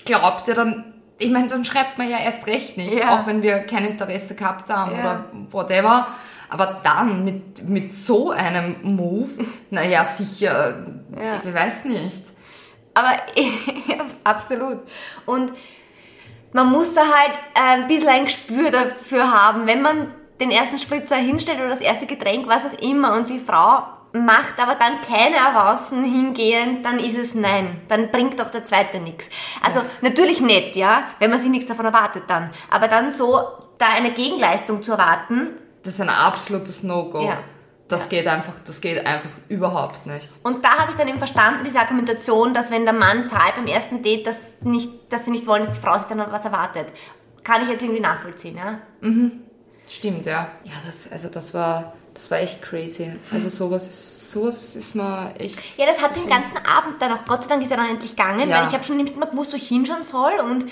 glaubt 0.06 0.48
ja 0.48 0.53
dann, 0.53 0.94
ich 1.19 1.30
meine, 1.31 1.48
dann 1.48 1.63
schreibt 1.65 1.98
man 1.98 2.09
ja 2.09 2.18
erst 2.18 2.48
recht 2.48 2.77
nicht, 2.77 2.94
Ja. 2.94 3.15
auch 3.15 3.27
wenn 3.27 3.42
wir 3.44 3.59
kein 3.59 3.86
Interesse 3.86 4.36
gehabt 4.36 4.69
haben 4.69 4.92
Ja. 4.95 5.00
oder 5.00 5.25
whatever. 5.51 6.07
Aber 6.50 6.81
dann 6.83 7.24
mit, 7.24 7.67
mit 7.70 7.93
so 7.96 8.31
einem 8.31 8.75
Move, 8.84 9.29
naja, 9.70 10.03
sicher, 10.03 10.86
Ja. 11.17 11.41
ich 11.43 11.53
weiß 11.53 11.86
nicht. 11.86 12.22
Aber 12.93 13.12
absolut. 14.24 14.79
Und 15.25 15.53
man 16.53 16.70
muss 16.70 16.93
da 16.93 17.01
halt 17.03 17.34
äh, 17.55 17.81
ein 17.81 17.88
bisschen 17.88 18.10
ein 18.10 18.25
Gespür 18.25 18.70
dafür 18.72 19.31
haben, 19.31 19.65
wenn 19.67 19.81
man 19.81 20.13
den 20.41 20.51
ersten 20.51 20.77
Spritzer 20.77 21.15
hinstellt 21.15 21.60
oder 21.60 21.70
das 21.70 21.79
erste 21.79 22.05
Getränk, 22.08 22.48
was 22.48 22.65
auch 22.65 22.81
immer, 22.81 23.13
und 23.13 23.29
die 23.29 23.39
Frau 23.39 23.84
macht 24.13 24.60
aber 24.60 24.75
dann 24.75 25.01
keine 25.01 25.38
Avauncen 25.38 26.03
hingehend, 26.03 26.86
dann 26.86 27.00
ist 27.00 27.18
es 27.18 27.34
nein. 27.34 27.82
Dann 27.88 28.12
bringt 28.12 28.39
doch 28.39 28.50
der 28.50 28.63
zweite 28.63 29.00
nichts. 29.00 29.30
Also 29.63 29.82
natürlich 30.01 30.41
nett, 30.41 30.75
ja, 30.75 31.03
wenn 31.20 31.30
man 31.30 31.39
sich 31.39 31.50
nichts 31.50 31.68
davon 31.68 31.86
erwartet 31.86 32.24
dann. 32.27 32.50
Aber 32.70 32.88
dann 32.88 33.12
so 33.12 33.39
da 33.77 33.88
eine 33.96 34.12
Gegenleistung 34.12 34.84
zu 34.84 34.91
erwarten, 34.91 35.56
Das 35.84 35.96
ist 35.96 36.01
ein 36.01 36.10
absolutes 36.10 36.84
No-Go. 36.84 37.24
Ja. 37.24 37.38
Das 37.88 38.08
geht 38.08 38.25
einfach, 38.25 38.53
das 38.65 38.80
geht 38.80 39.06
einfach 39.06 39.32
überhaupt 39.50 40.06
nicht. 40.06 40.30
Und 40.44 40.63
da 40.63 40.77
habe 40.77 40.91
ich 40.91 40.98
dann 40.98 41.10
eben 41.10 41.18
verstanden, 41.18 41.65
diese 41.65 41.80
Argumentation, 41.80 42.53
dass 42.53 42.72
wenn 42.72 42.86
der 42.86 42.94
Mann 42.94 43.27
zahlt 43.27 43.56
beim 43.56 43.68
ersten 43.68 44.01
Date, 44.01 44.25
dass, 44.25 44.62
nicht, 44.62 45.12
dass 45.12 45.25
sie 45.25 45.32
nicht 45.32 45.46
wollen, 45.46 45.65
dass 45.65 45.74
die 45.74 45.82
Frau 45.82 45.98
sich 45.98 46.08
dann 46.08 46.20
was 46.32 46.46
erwartet. 46.46 46.88
Kann 47.44 47.63
ich 47.63 47.70
jetzt 47.70 47.82
irgendwie 47.82 48.00
nachvollziehen, 48.00 48.56
ja? 48.56 48.80
Stimmt, 49.88 50.25
ja. 50.25 50.48
Ja, 50.63 50.74
das, 50.86 51.12
also 51.12 51.27
das 51.27 51.53
war, 51.53 51.94
das 52.13 52.30
war 52.30 52.39
echt 52.39 52.62
crazy. 52.62 53.13
Also 53.32 53.50
sowas 53.50 53.86
ist, 53.88 54.30
sowas 54.32 54.75
ist 54.75 54.96
mal 54.96 55.34
echt. 55.38 55.60
Ja, 55.77 55.86
das 55.86 56.01
hat 56.01 56.15
den 56.15 56.27
ganzen 56.27 56.58
Abend 56.58 57.01
dann 57.01 57.12
auch, 57.13 57.25
Gott 57.25 57.44
sei 57.44 57.50
Dank 57.50 57.63
ist 57.63 57.72
er 57.72 57.77
dann 57.77 57.89
endlich 57.89 58.15
gegangen, 58.15 58.50
Ja. 58.50 58.60
weil 58.62 58.68
ich 58.68 58.74
habe 58.74 58.84
schon 58.84 58.98
nicht 58.98 59.15
mehr 59.18 59.27
gewusst, 59.27 59.53
wo 59.53 59.58
ich 59.58 59.68
hinschauen 59.68 60.03
soll 60.03 60.34
und 60.44 60.65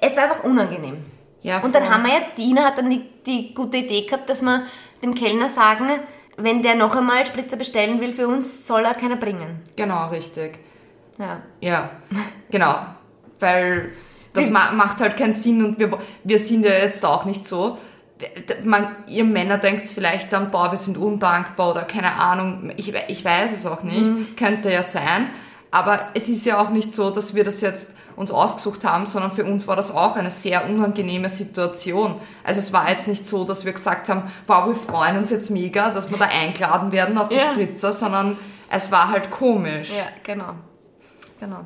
es 0.00 0.16
war 0.16 0.24
einfach 0.24 0.44
unangenehm. 0.44 0.98
Ja, 1.42 1.58
und 1.60 1.74
dann 1.74 1.88
haben 1.92 2.04
wir 2.04 2.12
ja, 2.12 2.20
Dina 2.38 2.64
hat 2.64 2.78
dann 2.78 2.88
die, 2.88 3.02
die 3.26 3.52
gute 3.54 3.78
Idee 3.78 4.02
gehabt, 4.02 4.30
dass 4.30 4.42
wir 4.42 4.64
dem 5.02 5.14
Kellner 5.14 5.48
sagen, 5.48 5.88
wenn 6.36 6.62
der 6.62 6.76
noch 6.76 6.94
einmal 6.94 7.26
Spritzer 7.26 7.56
bestellen 7.56 8.00
will 8.00 8.12
für 8.12 8.28
uns, 8.28 8.66
soll 8.66 8.84
er 8.84 8.94
keiner 8.94 9.16
bringen. 9.16 9.60
Genau, 9.74 10.08
richtig. 10.08 10.58
Ja. 11.18 11.42
Ja, 11.60 11.90
genau. 12.50 12.76
Weil 13.40 13.92
das 14.32 14.48
ma 14.50 14.70
macht 14.72 15.00
halt 15.00 15.16
keinen 15.16 15.34
Sinn 15.34 15.64
und 15.64 15.78
wir, 15.78 15.98
wir 16.24 16.38
sind 16.38 16.64
ja 16.64 16.72
jetzt 16.72 17.04
auch 17.04 17.24
nicht 17.24 17.44
so. 17.46 17.76
Man, 18.64 18.94
ihr 19.06 19.24
Männer 19.24 19.58
denkt 19.58 19.88
vielleicht 19.88 20.32
dann, 20.32 20.50
boah, 20.50 20.70
wir 20.70 20.78
sind 20.78 20.96
undankbar 20.96 21.70
oder 21.70 21.82
keine 21.82 22.14
Ahnung, 22.20 22.72
ich, 22.76 22.92
ich 23.08 23.24
weiß 23.24 23.50
es 23.54 23.66
auch 23.66 23.82
nicht, 23.82 24.36
könnte 24.36 24.70
ja 24.70 24.82
sein. 24.82 25.28
Aber 25.70 26.00
es 26.14 26.28
ist 26.28 26.44
ja 26.44 26.58
auch 26.60 26.70
nicht 26.70 26.92
so, 26.92 27.10
dass 27.10 27.34
wir 27.34 27.44
das 27.44 27.60
jetzt 27.60 27.88
uns 28.14 28.30
ausgesucht 28.30 28.84
haben, 28.84 29.06
sondern 29.06 29.32
für 29.32 29.44
uns 29.44 29.66
war 29.66 29.74
das 29.74 29.90
auch 29.90 30.16
eine 30.16 30.30
sehr 30.30 30.68
unangenehme 30.68 31.30
Situation. 31.30 32.20
Also 32.44 32.60
es 32.60 32.72
war 32.72 32.90
jetzt 32.90 33.08
nicht 33.08 33.26
so, 33.26 33.44
dass 33.44 33.64
wir 33.64 33.72
gesagt 33.72 34.08
haben, 34.10 34.24
wow, 34.46 34.68
wir 34.68 34.74
freuen 34.74 35.16
uns 35.16 35.30
jetzt 35.30 35.50
mega, 35.50 35.90
dass 35.90 36.10
wir 36.10 36.18
da 36.18 36.26
eingeladen 36.26 36.92
werden 36.92 37.16
auf 37.16 37.30
die 37.30 37.36
Ja. 37.36 37.52
Spritzer, 37.52 37.92
sondern 37.92 38.36
es 38.68 38.92
war 38.92 39.10
halt 39.10 39.30
komisch. 39.30 39.90
Ja, 39.90 40.06
genau. 40.22 40.54
Genau. 41.40 41.60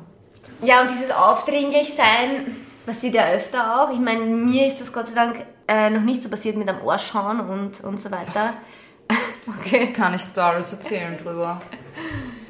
Ja, 0.61 0.81
und 0.81 0.89
dieses 0.89 1.11
Aufdringlich 1.11 1.93
sein 1.93 2.55
passiert 2.87 3.13
ja 3.13 3.27
öfter 3.29 3.83
auch. 3.83 3.91
Ich 3.91 3.99
meine, 3.99 4.21
mir 4.21 4.65
ist 4.65 4.81
das 4.81 4.91
Gott 4.91 5.07
sei 5.07 5.13
Dank 5.13 5.45
äh, 5.67 5.91
noch 5.91 6.01
nicht 6.01 6.23
so 6.23 6.29
passiert 6.29 6.55
mit 6.55 6.67
am 6.67 6.81
Ohr 6.81 6.97
schauen 6.97 7.41
und, 7.41 7.83
und 7.83 7.99
so 7.99 8.09
weiter. 8.09 8.53
okay. 9.59 9.93
Kann 9.93 10.15
ich 10.15 10.21
Stories 10.21 10.71
erzählen 10.71 11.15
drüber. 11.17 11.61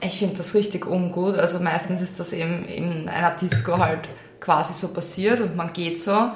Ich 0.02 0.20
finde 0.20 0.38
das 0.38 0.54
richtig 0.54 0.86
ungut. 0.86 1.38
Also 1.38 1.60
meistens 1.60 2.02
ist 2.02 2.20
das 2.20 2.32
eben 2.32 2.66
in 2.66 3.10
einer 3.10 3.32
Disco 3.32 3.78
halt 3.78 4.08
quasi 4.40 4.74
so 4.74 4.90
passiert 4.90 5.42
und 5.42 5.56
man 5.56 5.74
geht 5.74 6.00
so 6.00 6.32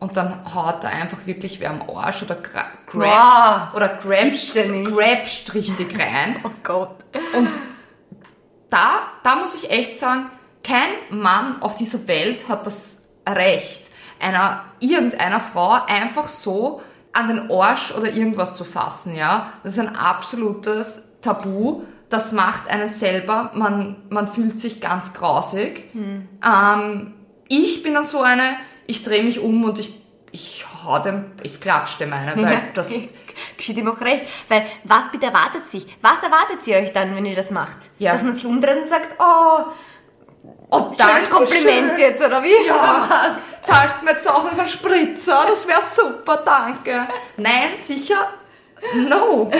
und 0.00 0.16
dann 0.16 0.42
haut 0.54 0.82
da 0.82 0.88
einfach 0.88 1.24
wirklich 1.26 1.60
wer 1.60 1.70
am 1.70 1.82
Arsch 1.88 2.22
oder 2.22 2.34
gra 2.36 2.66
Wow. 2.92 3.74
oder 3.74 3.98
grabst, 4.02 4.54
grabst 4.54 5.54
richtig 5.54 5.98
rein. 5.98 6.40
Oh 6.44 6.50
Gott. 6.64 7.04
Und 7.36 7.48
da, 8.70 9.00
da 9.22 9.36
muss 9.36 9.54
ich 9.54 9.70
echt 9.70 9.98
sagen, 9.98 10.26
kein 10.64 10.88
Mann 11.10 11.62
auf 11.62 11.76
dieser 11.76 12.06
Welt 12.08 12.48
hat 12.48 12.66
das 12.66 12.97
Recht, 13.36 13.90
einer, 14.20 14.64
irgendeiner 14.80 15.40
Frau 15.40 15.78
einfach 15.86 16.28
so 16.28 16.82
an 17.12 17.28
den 17.28 17.50
Arsch 17.50 17.92
oder 17.92 18.12
irgendwas 18.12 18.56
zu 18.56 18.64
fassen, 18.64 19.14
ja. 19.14 19.52
Das 19.62 19.74
ist 19.74 19.78
ein 19.78 19.96
absolutes 19.96 21.20
Tabu. 21.20 21.82
Das 22.08 22.32
macht 22.32 22.70
einen 22.70 22.88
selber, 22.88 23.50
man, 23.54 23.96
man 24.08 24.28
fühlt 24.28 24.60
sich 24.60 24.80
ganz 24.80 25.12
grausig. 25.12 25.84
Ähm, 25.94 27.14
ich 27.48 27.82
bin 27.82 27.94
dann 27.94 28.06
so 28.06 28.20
eine, 28.20 28.56
ich 28.86 29.04
drehe 29.04 29.22
mich 29.22 29.40
um 29.40 29.64
und 29.64 29.78
ich, 29.78 29.92
ich 30.32 30.64
hau 30.84 30.98
dem, 31.00 31.26
ich 31.42 31.60
klatsch 31.60 31.98
dem 31.98 32.12
eine, 32.12 32.40
weil 32.42 32.62
das, 32.72 32.92
Geschieht 33.56 33.76
ihm 33.76 33.88
auch 33.88 34.00
recht. 34.00 34.24
Weil, 34.48 34.66
was 34.84 35.10
bitte 35.10 35.26
erwartet 35.26 35.66
sich? 35.66 35.86
Was 36.00 36.22
erwartet 36.22 36.66
ihr 36.66 36.76
euch 36.76 36.92
dann, 36.92 37.14
wenn 37.14 37.26
ihr 37.26 37.36
das 37.36 37.50
macht? 37.50 37.76
Ja. 37.98 38.12
Dass 38.12 38.22
man 38.22 38.34
sich 38.34 38.46
umdreht 38.46 38.78
und 38.78 38.86
sagt, 38.86 39.16
oh, 39.18 39.64
oh, 40.70 40.78
schönes 40.78 40.96
danke 40.98 41.28
Kompliment 41.30 41.90
schön. 41.92 41.98
jetzt, 41.98 42.22
oder 42.22 42.42
wie? 42.42 42.66
Ja, 42.66 43.06
was? 43.08 43.42
Zahlst 43.62 44.02
mir 44.02 44.12
jetzt 44.12 44.28
auch 44.28 44.44
noch 44.44 44.58
einen 44.58 44.68
Spritzer? 44.68 45.44
Das 45.46 45.66
wäre 45.66 45.82
super, 45.82 46.42
danke. 46.44 47.06
Nein, 47.36 47.72
sicher, 47.84 48.28
no. 48.94 49.50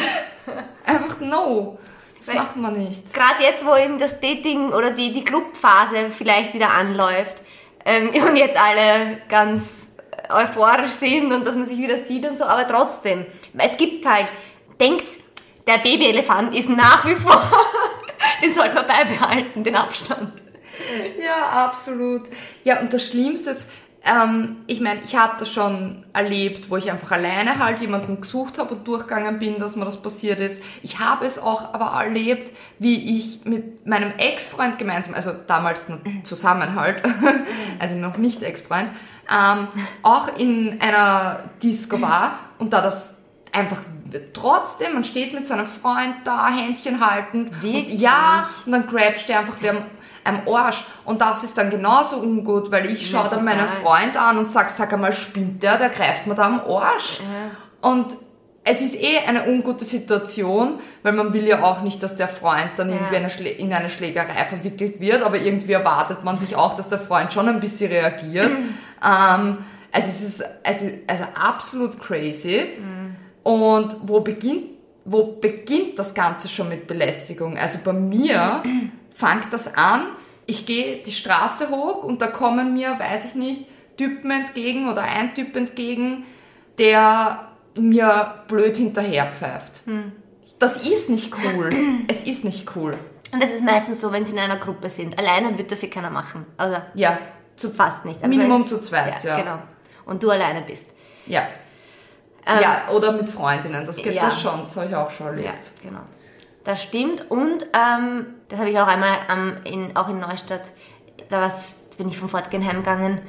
Einfach 0.85 1.21
no. 1.21 1.79
Das 2.17 2.29
Weil- 2.29 2.37
machen 2.37 2.63
wir 2.63 2.71
nicht. 2.71 3.13
Gerade 3.13 3.43
jetzt, 3.43 3.65
wo 3.65 3.77
eben 3.77 3.99
das 3.99 4.21
Dating 4.21 4.71
oder 4.73 4.91
die, 4.91 5.13
die 5.13 5.25
Clubphase 5.25 6.11
vielleicht 6.11 6.55
wieder 6.55 6.71
anläuft 6.71 7.37
ähm, 7.85 8.09
und 8.27 8.37
jetzt 8.37 8.57
alle 8.57 9.23
ganz 9.29 9.89
euphorisch 10.31 10.91
sind 10.91 11.33
und 11.33 11.47
dass 11.47 11.55
man 11.55 11.67
sich 11.67 11.79
wieder 11.79 11.99
sieht 11.99 12.27
und 12.29 12.37
so, 12.37 12.45
aber 12.45 12.67
trotzdem, 12.67 13.25
es 13.57 13.77
gibt 13.77 14.07
halt, 14.07 14.29
denkt, 14.79 15.07
der 15.67 15.79
Babyelefant 15.79 16.55
ist 16.55 16.69
nach 16.69 17.05
wie 17.07 17.15
vor, 17.15 17.43
den 18.43 18.53
sollte 18.53 18.75
man 18.75 18.87
beibehalten, 18.87 19.65
den 19.65 19.77
Abstand. 19.77 20.33
Ja, 21.23 21.65
absolut. 21.67 22.23
Ja, 22.65 22.81
und 22.81 22.93
das 22.93 23.07
Schlimmste 23.07 23.51
ist, 23.51 23.69
ähm, 24.05 24.59
ich 24.67 24.81
meine, 24.81 25.01
ich 25.03 25.17
habe 25.17 25.35
das 25.39 25.53
schon 25.53 26.05
erlebt, 26.13 26.71
wo 26.71 26.77
ich 26.77 26.91
einfach 26.91 27.11
alleine 27.11 27.59
halt 27.59 27.81
jemanden 27.81 28.21
gesucht 28.21 28.59
habe 28.59 28.75
und 28.75 28.87
durchgegangen 28.87 29.39
bin, 29.39 29.59
dass 29.59 29.77
mir 29.77 29.85
das 29.85 30.01
passiert 30.01 30.41
ist. 30.41 30.63
Ich 30.83 30.99
habe 30.99 31.27
es 31.27 31.39
auch 31.39 31.75
aber 31.75 32.01
erlebt, 32.03 32.53
wie 32.79 33.17
ich 33.17 33.45
mit 33.45 33.87
meinem 33.87 34.13
Ex-Freund 34.17 34.79
gemeinsam, 34.79 35.15
also 35.15 35.33
damals 35.47 35.89
noch 35.89 35.99
zusammen 36.23 36.75
halt, 36.75 37.03
also 37.79 37.95
noch 37.97 38.17
nicht 38.17 38.43
Ex-Freund, 38.43 38.89
ähm, 39.31 39.69
auch 40.03 40.39
in 40.39 40.81
einer 40.81 41.51
Disco 41.63 42.01
war 42.01 42.39
und 42.59 42.73
da 42.73 42.81
das 42.81 43.17
einfach 43.53 43.79
trotzdem, 44.33 44.95
man 44.95 45.05
steht 45.05 45.35
mit 45.35 45.47
seinem 45.47 45.67
Freund 45.67 46.15
da, 46.25 46.49
Händchen 46.49 47.05
halten 47.05 47.49
und 47.49 47.63
Wirklich? 47.63 48.01
ja, 48.01 48.49
und 48.65 48.73
dann 48.73 48.87
grabst 48.87 49.29
du 49.29 49.37
einfach 49.37 49.57
wer 49.61 49.73
am, 49.73 49.83
am 50.25 50.41
Arsch. 50.53 50.85
Und 51.05 51.21
das 51.21 51.45
ist 51.45 51.57
dann 51.59 51.71
genauso 51.71 52.17
ungut, 52.17 52.71
weil 52.71 52.91
ich 52.91 53.11
schaue 53.11 53.25
Ja, 53.25 53.29
dann 53.31 53.45
meinen. 53.45 53.69
Freund 53.69 54.17
an 54.17 54.39
und 54.39 54.51
sag, 54.51 54.69
sag 54.71 54.93
einmal, 54.93 55.13
spinnt 55.13 55.63
der, 55.63 55.77
der 55.79 55.89
greift 55.91 56.27
mir 56.27 56.35
da 56.35 56.47
am 56.47 56.61
Arsch. 56.61 57.21
Und 57.81 58.07
es 58.71 58.83
ist 58.83 58.97
eh 58.97 59.19
eine 59.27 59.47
ungute 59.49 59.85
Situation, 59.87 60.79
weil 61.03 61.13
man 61.15 61.33
will 61.33 61.47
ja 61.47 61.63
auch 61.63 61.81
nicht, 61.81 62.03
dass 62.03 62.17
der 62.17 62.29
Freund 62.29 62.71
dann 62.77 62.91
Ja. 62.91 62.97
irgendwie 62.97 63.17
eine 63.17 63.49
in 63.51 63.73
eine 63.73 63.89
Schlägerei 63.89 64.45
verwickelt 64.45 65.01
wird, 65.01 65.23
aber 65.23 65.39
irgendwie 65.39 65.73
erwartet 65.73 66.23
man 66.25 66.37
sich 66.39 66.55
auch, 66.55 66.75
dass 66.75 66.89
der 66.91 66.99
Freund 66.99 67.33
schon 67.33 67.49
ein 67.49 67.61
bisschen 67.61 67.91
reagiert. 67.91 68.51
ähm, 69.03 69.59
also 69.91 70.09
es 70.09 70.21
ist 70.21 70.45
also, 70.65 70.85
also 71.07 71.25
absolut 71.35 71.99
crazy. 71.99 72.67
Und 73.43 73.97
wo 74.03 74.21
beginnt, 74.21 74.65
wo 75.07 75.39
beginnt 75.41 75.99
das 75.99 76.13
Ganze 76.13 76.49
schon 76.49 76.69
mit 76.69 76.87
Belästigung? 76.87 77.57
Also 77.57 77.79
bei 77.83 77.95
mir 77.95 78.63
fängt 79.19 79.53
das 79.53 79.75
an, 79.77 80.07
ich 80.47 80.65
gehe 80.65 81.03
die 81.03 81.13
Straße 81.13 81.71
hoch 81.71 82.05
und 82.05 82.23
da 82.23 82.29
kommen 82.29 82.73
mir, 82.75 82.99
weiß 82.99 83.25
ich 83.27 83.35
nicht, 83.35 83.67
Typen 83.97 84.31
entgegen 84.31 84.89
oder 84.91 85.03
ein 85.03 85.35
Typ 85.35 85.57
entgegen, 85.57 86.25
der 86.79 87.49
mir 87.77 88.35
blöd 88.47 88.77
hinterherpfeift. 88.77 89.83
Das 90.59 90.77
ist 90.79 91.11
nicht 91.11 91.33
cool. 91.45 91.71
es 92.09 92.23
ist 92.23 92.45
nicht 92.45 92.75
cool. 92.77 92.97
Und 93.33 93.43
das 93.43 93.51
ist 93.51 93.63
meistens 93.65 94.01
so, 94.01 94.11
wenn 94.13 94.25
sie 94.25 94.33
in 94.33 94.39
einer 94.39 94.57
Gruppe 94.57 94.89
sind. 94.89 95.19
Alleine 95.19 95.57
wird 95.59 95.71
das 95.73 95.83
ja 95.83 95.89
keiner 95.89 96.11
machen. 96.11 96.47
Also 96.57 96.79
Ja, 96.95 97.19
zu, 97.57 97.71
fast 97.71 98.05
nicht. 98.05 98.21
Aber 98.21 98.29
Minimum 98.29 98.67
zu 98.67 98.81
zweit, 98.81 99.23
ja. 99.25 99.37
Genau. 99.41 99.59
Und 100.07 100.23
du 100.23 100.31
alleine 100.31 100.63
bist. 100.63 100.91
ja. 101.27 101.43
Ähm, 102.47 102.63
ja, 102.63 102.83
oder 102.95 103.13
mit 103.13 103.29
Freundinnen, 103.29 103.85
das 103.85 103.97
geht 103.97 104.15
ja. 104.15 104.23
das 104.25 104.41
schon, 104.41 104.61
das 104.63 104.75
habe 104.77 104.87
ich 104.89 104.97
auch 104.97 105.11
schon 105.11 105.27
Ja, 105.27 105.33
erlebt. 105.51 105.71
genau. 105.83 106.01
Das 106.65 106.83
stimmt. 106.83 107.31
Und 107.31 107.67
ähm, 107.75 108.25
das 108.49 108.59
habe 108.59 108.71
ich 108.71 108.79
auch 108.79 108.87
einmal 108.87 109.19
ähm, 109.31 109.57
in, 109.65 109.97
auch 109.97 110.09
in 110.09 110.21
Neustadt, 110.21 110.73
da 111.29 111.41
war's, 111.41 111.91
bin 111.99 112.09
ich 112.09 112.19
vom 112.19 112.29
Fortgehen 112.29 112.67
heimgegangen, 112.67 113.21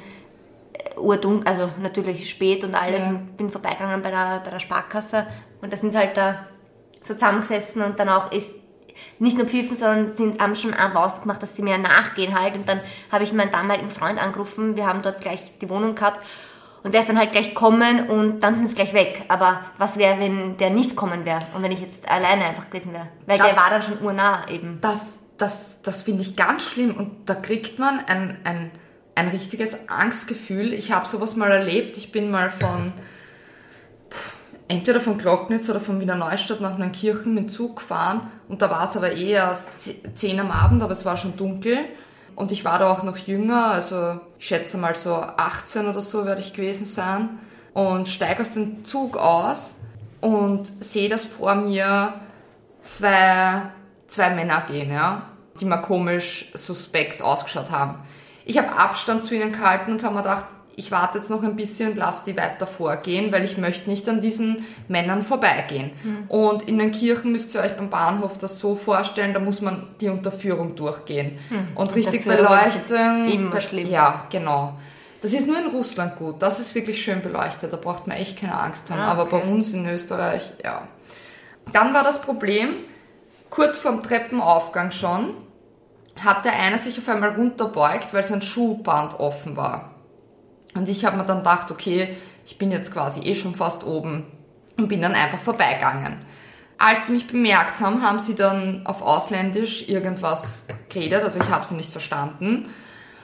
äh, 0.72 0.98
urdunkel, 0.98 1.46
also 1.48 1.70
natürlich 1.80 2.30
spät 2.30 2.64
und 2.64 2.74
alles, 2.74 3.04
Ja. 3.04 3.10
und 3.10 3.36
bin 3.36 3.50
vorbeigegangen 3.50 4.02
bei 4.02 4.10
der, 4.10 4.40
bei 4.44 4.50
der 4.50 4.60
Sparkasse 4.60 5.26
und 5.60 5.72
da 5.72 5.76
sind 5.76 5.92
sie 5.92 5.98
halt 5.98 6.16
da 6.16 6.46
so 7.00 7.14
zusammengesessen 7.14 7.82
und 7.82 7.98
dann 7.98 8.08
auch 8.08 8.32
ist 8.32 8.50
nicht 9.18 9.38
nur 9.38 9.46
pfiffen, 9.46 9.76
sondern 9.76 10.14
sind, 10.14 10.40
haben 10.40 10.54
schon 10.54 10.74
auch 10.74 10.94
ausgemacht, 10.94 11.42
dass 11.42 11.56
sie 11.56 11.62
mir 11.62 11.78
nachgehen 11.78 12.38
halt. 12.38 12.54
Und 12.54 12.68
dann 12.68 12.80
habe 13.10 13.24
ich 13.24 13.32
meinen 13.32 13.50
damaligen 13.50 13.90
Freund 13.90 14.22
angerufen, 14.22 14.76
wir 14.76 14.86
haben 14.86 15.00
dort 15.02 15.20
gleich 15.20 15.58
die 15.58 15.70
Wohnung 15.70 15.94
gehabt 15.94 16.20
und 16.82 16.92
der 16.94 17.00
ist 17.02 17.08
dann 17.10 17.18
halt 17.18 17.32
gleich 17.32 17.54
kommen 17.54 18.08
und 18.08 18.40
dann 18.40 18.56
sind 18.56 18.68
sie 18.68 18.74
gleich 18.74 18.92
weg. 18.94 19.24
Aber 19.28 19.60
was 19.78 19.96
wäre, 19.98 20.18
wenn 20.18 20.56
der 20.56 20.70
nicht 20.70 20.96
kommen 20.96 21.24
wäre 21.24 21.40
und 21.54 21.62
wenn 21.62 21.72
ich 21.72 21.80
jetzt 21.80 22.08
alleine 22.08 22.44
einfach 22.46 22.70
gewesen 22.70 22.92
wäre? 22.92 23.08
Weil 23.26 23.38
Das- 23.38 23.48
der 23.48 23.56
war 23.56 23.70
dann 23.70 23.82
schon 23.82 23.98
urnah 24.02 24.48
eben. 24.48 24.78
Das, 24.80 25.18
das, 25.38 25.82
das 25.82 26.02
finde 26.02 26.22
ich 26.22 26.36
ganz 26.36 26.64
schlimm 26.64 26.94
und 26.96 27.28
da 27.28 27.34
kriegt 27.34 27.78
man 27.78 28.00
ein, 28.06 28.38
ein, 28.44 28.70
ein 29.14 29.28
richtiges 29.28 29.88
Angstgefühl. 29.88 30.72
Ich 30.72 30.92
habe 30.92 31.06
sowas 31.06 31.36
mal 31.36 31.50
erlebt. 31.50 31.96
Ich 31.96 32.12
bin 32.12 32.30
mal 32.30 32.48
von 32.50 32.92
entweder 34.68 35.00
von 35.00 35.18
Glocknitz 35.18 35.68
oder 35.68 35.80
von 35.80 36.00
Wiener 36.00 36.14
Neustadt 36.14 36.60
nach 36.60 36.78
Neunkirchen 36.78 37.34
mit 37.34 37.50
Zug 37.50 37.76
gefahren 37.76 38.30
und 38.48 38.62
da 38.62 38.70
war 38.70 38.84
es 38.84 38.96
aber 38.96 39.12
eh 39.12 39.32
erst 39.32 39.80
ze- 39.80 39.96
10 40.14 40.38
am 40.40 40.50
Abend, 40.50 40.82
aber 40.82 40.92
es 40.92 41.04
war 41.04 41.16
schon 41.16 41.36
dunkel 41.36 41.78
und 42.40 42.52
ich 42.52 42.64
war 42.64 42.78
da 42.78 42.90
auch 42.90 43.02
noch 43.02 43.18
jünger, 43.18 43.66
also 43.66 44.18
ich 44.38 44.46
schätze 44.46 44.78
mal 44.78 44.94
so 44.94 45.14
18 45.14 45.86
oder 45.86 46.00
so 46.00 46.24
werde 46.24 46.40
ich 46.40 46.54
gewesen 46.54 46.86
sein 46.86 47.38
und 47.74 48.08
steige 48.08 48.40
aus 48.40 48.52
dem 48.52 48.82
Zug 48.82 49.18
aus 49.18 49.76
und 50.22 50.72
sehe, 50.82 51.10
dass 51.10 51.26
vor 51.26 51.54
mir 51.54 52.14
zwei, 52.82 53.62
zwei 54.06 54.30
Männer 54.30 54.64
gehen, 54.66 54.90
ja, 54.90 55.22
die 55.60 55.66
mir 55.66 55.82
komisch 55.82 56.50
suspekt 56.54 57.20
ausgeschaut 57.20 57.70
haben. 57.70 57.98
Ich 58.46 58.56
habe 58.56 58.72
Abstand 58.72 59.26
zu 59.26 59.34
ihnen 59.34 59.52
gehalten 59.52 59.92
und 59.92 60.02
habe 60.02 60.14
mir 60.14 60.22
gedacht, 60.22 60.46
ich 60.80 60.90
warte 60.90 61.18
jetzt 61.18 61.28
noch 61.28 61.42
ein 61.42 61.56
bisschen 61.56 61.90
und 61.90 61.96
lasse 61.98 62.22
die 62.26 62.36
weiter 62.38 62.66
vorgehen, 62.66 63.30
weil 63.32 63.44
ich 63.44 63.58
möchte 63.58 63.90
nicht 63.90 64.08
an 64.08 64.22
diesen 64.22 64.64
Männern 64.88 65.22
vorbeigehen. 65.22 65.90
Und 66.28 66.66
in 66.68 66.78
den 66.78 66.90
Kirchen 66.90 67.32
müsst 67.32 67.54
ihr 67.54 67.60
euch 67.60 67.76
beim 67.76 67.90
Bahnhof 67.90 68.38
das 68.38 68.58
so 68.58 68.76
vorstellen, 68.76 69.34
da 69.34 69.40
muss 69.40 69.60
man 69.60 69.88
die 70.00 70.08
Unterführung 70.08 70.74
durchgehen. 70.76 71.38
Und 71.74 71.94
richtig 71.94 72.24
beleuchten. 72.24 73.30
immer 73.30 73.60
schlimm. 73.60 73.90
Ja, 73.90 74.24
genau. 74.30 74.78
Das 75.20 75.34
ist 75.34 75.46
nur 75.46 75.58
in 75.58 75.66
Russland 75.66 76.16
gut. 76.16 76.40
Das 76.40 76.60
ist 76.60 76.74
wirklich 76.74 77.02
schön 77.02 77.20
beleuchtet. 77.20 77.70
Da 77.74 77.76
braucht 77.76 78.06
man 78.06 78.16
echt 78.16 78.40
keine 78.40 78.58
Angst 78.58 78.88
haben. 78.90 79.00
Ah, 79.00 79.12
Aber 79.12 79.26
bei 79.26 79.36
okay. 79.36 79.50
uns 79.50 79.74
in 79.74 79.86
Österreich, 79.86 80.54
ja. 80.64 80.88
Dann 81.74 81.92
war 81.92 82.04
das 82.04 82.22
Problem, 82.22 82.70
kurz 83.50 83.78
vorm 83.78 84.02
Treppenaufgang 84.02 84.92
schon, 84.92 85.34
hat 86.24 86.46
der 86.46 86.58
eine 86.58 86.78
sich 86.78 86.98
auf 86.98 87.08
einmal 87.08 87.34
runterbeugt, 87.34 88.14
weil 88.14 88.22
sein 88.22 88.40
Schuhband 88.40 89.20
offen 89.20 89.58
war. 89.58 89.89
Und 90.74 90.88
ich 90.88 91.04
habe 91.04 91.16
mir 91.16 91.24
dann 91.24 91.38
gedacht, 91.38 91.70
okay, 91.70 92.16
ich 92.46 92.58
bin 92.58 92.70
jetzt 92.70 92.92
quasi 92.92 93.20
eh 93.20 93.34
schon 93.34 93.54
fast 93.54 93.84
oben 93.84 94.26
und 94.76 94.88
bin 94.88 95.02
dann 95.02 95.14
einfach 95.14 95.38
vorbeigegangen. 95.38 96.18
als 96.78 97.06
sie 97.06 97.12
mich 97.12 97.26
bemerkt 97.26 97.80
haben, 97.82 98.02
haben 98.02 98.18
sie 98.18 98.34
dann 98.34 98.86
auf 98.86 99.02
Ausländisch 99.02 99.88
irgendwas 99.88 100.64
geredet, 100.88 101.22
also 101.22 101.38
ich 101.38 101.50
habe 101.50 101.66
sie 101.66 101.74
nicht 101.74 101.92
verstanden. 101.92 102.70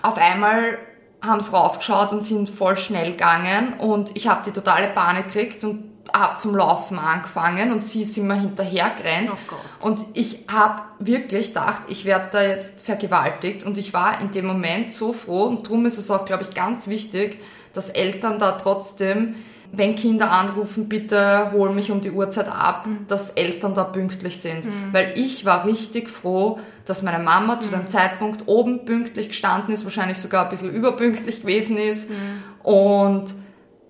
Auf 0.03 0.19
einmal 0.19 0.79
haben 1.25 1.41
sie 1.41 1.51
raufgeschaut 1.51 2.13
und 2.13 2.23
sind 2.23 2.51
voll 2.51 2.77
schnell 2.77 3.13
gegangen 3.13 3.73
und 3.79 4.15
ich 4.15 4.29
habe 4.29 4.43
die 4.45 4.53
totale 4.53 4.89
Panik 4.89 5.29
gekriegt 5.29 5.65
und 5.65 5.96
zum 6.39 6.55
Laufen 6.55 6.99
angefangen 6.99 7.73
und 7.73 7.85
sie 7.85 8.05
sind 8.05 8.27
mir 8.27 8.41
hinterhergerannt. 8.41 9.31
Oh 9.31 9.87
und 9.87 10.01
ich 10.15 10.45
habe 10.53 10.83
wirklich 10.99 11.49
gedacht, 11.49 11.83
ich 11.89 12.05
werde 12.05 12.29
da 12.33 12.43
jetzt 12.43 12.81
vergewaltigt. 12.81 13.65
Und 13.65 13.79
ich 13.79 13.93
war 13.93 14.21
in 14.21 14.31
dem 14.31 14.47
Moment 14.47 14.93
so 14.93 15.13
froh. 15.13 15.45
Und 15.45 15.67
darum 15.67 15.87
ist 15.87 15.99
es 15.99 16.11
auch, 16.11 16.25
glaube 16.25 16.43
ich, 16.45 16.55
ganz 16.55 16.89
wichtig, 16.89 17.41
dass 17.73 17.91
Eltern 17.91 18.39
da 18.39 18.53
trotzdem, 18.53 19.35
wenn 19.73 19.97
Kinder 19.97 20.31
anrufen, 20.31 20.89
bitte 20.89 21.51
hol 21.53 21.71
mich 21.71 21.91
um 21.91 22.01
die 22.01 22.11
Uhrzeit 22.11 22.49
ab, 22.49 22.89
dass 23.09 23.31
Eltern 23.31 23.75
da 23.75 23.85
pünktlich 23.85 24.41
sind. 24.41 24.67
Weil 24.93 25.13
ich 25.17 25.45
war 25.45 25.67
richtig 25.67 26.09
froh, 26.09 26.59
dass 26.87 27.03
meine 27.03 27.23
Mama 27.23 27.61
zu 27.61 27.69
dem 27.69 27.89
Zeitpunkt 27.89 28.45
oben 28.47 28.85
pünktlich 28.85 29.29
gestanden 29.29 29.75
ist, 29.75 29.85
wahrscheinlich 29.85 30.19
sogar 30.19 30.45
ein 30.45 30.51
bisschen 30.51 30.73
überpünktlich 30.73 31.43
gewesen 31.43 31.77
ist. 31.77 32.11
Und 32.63 33.35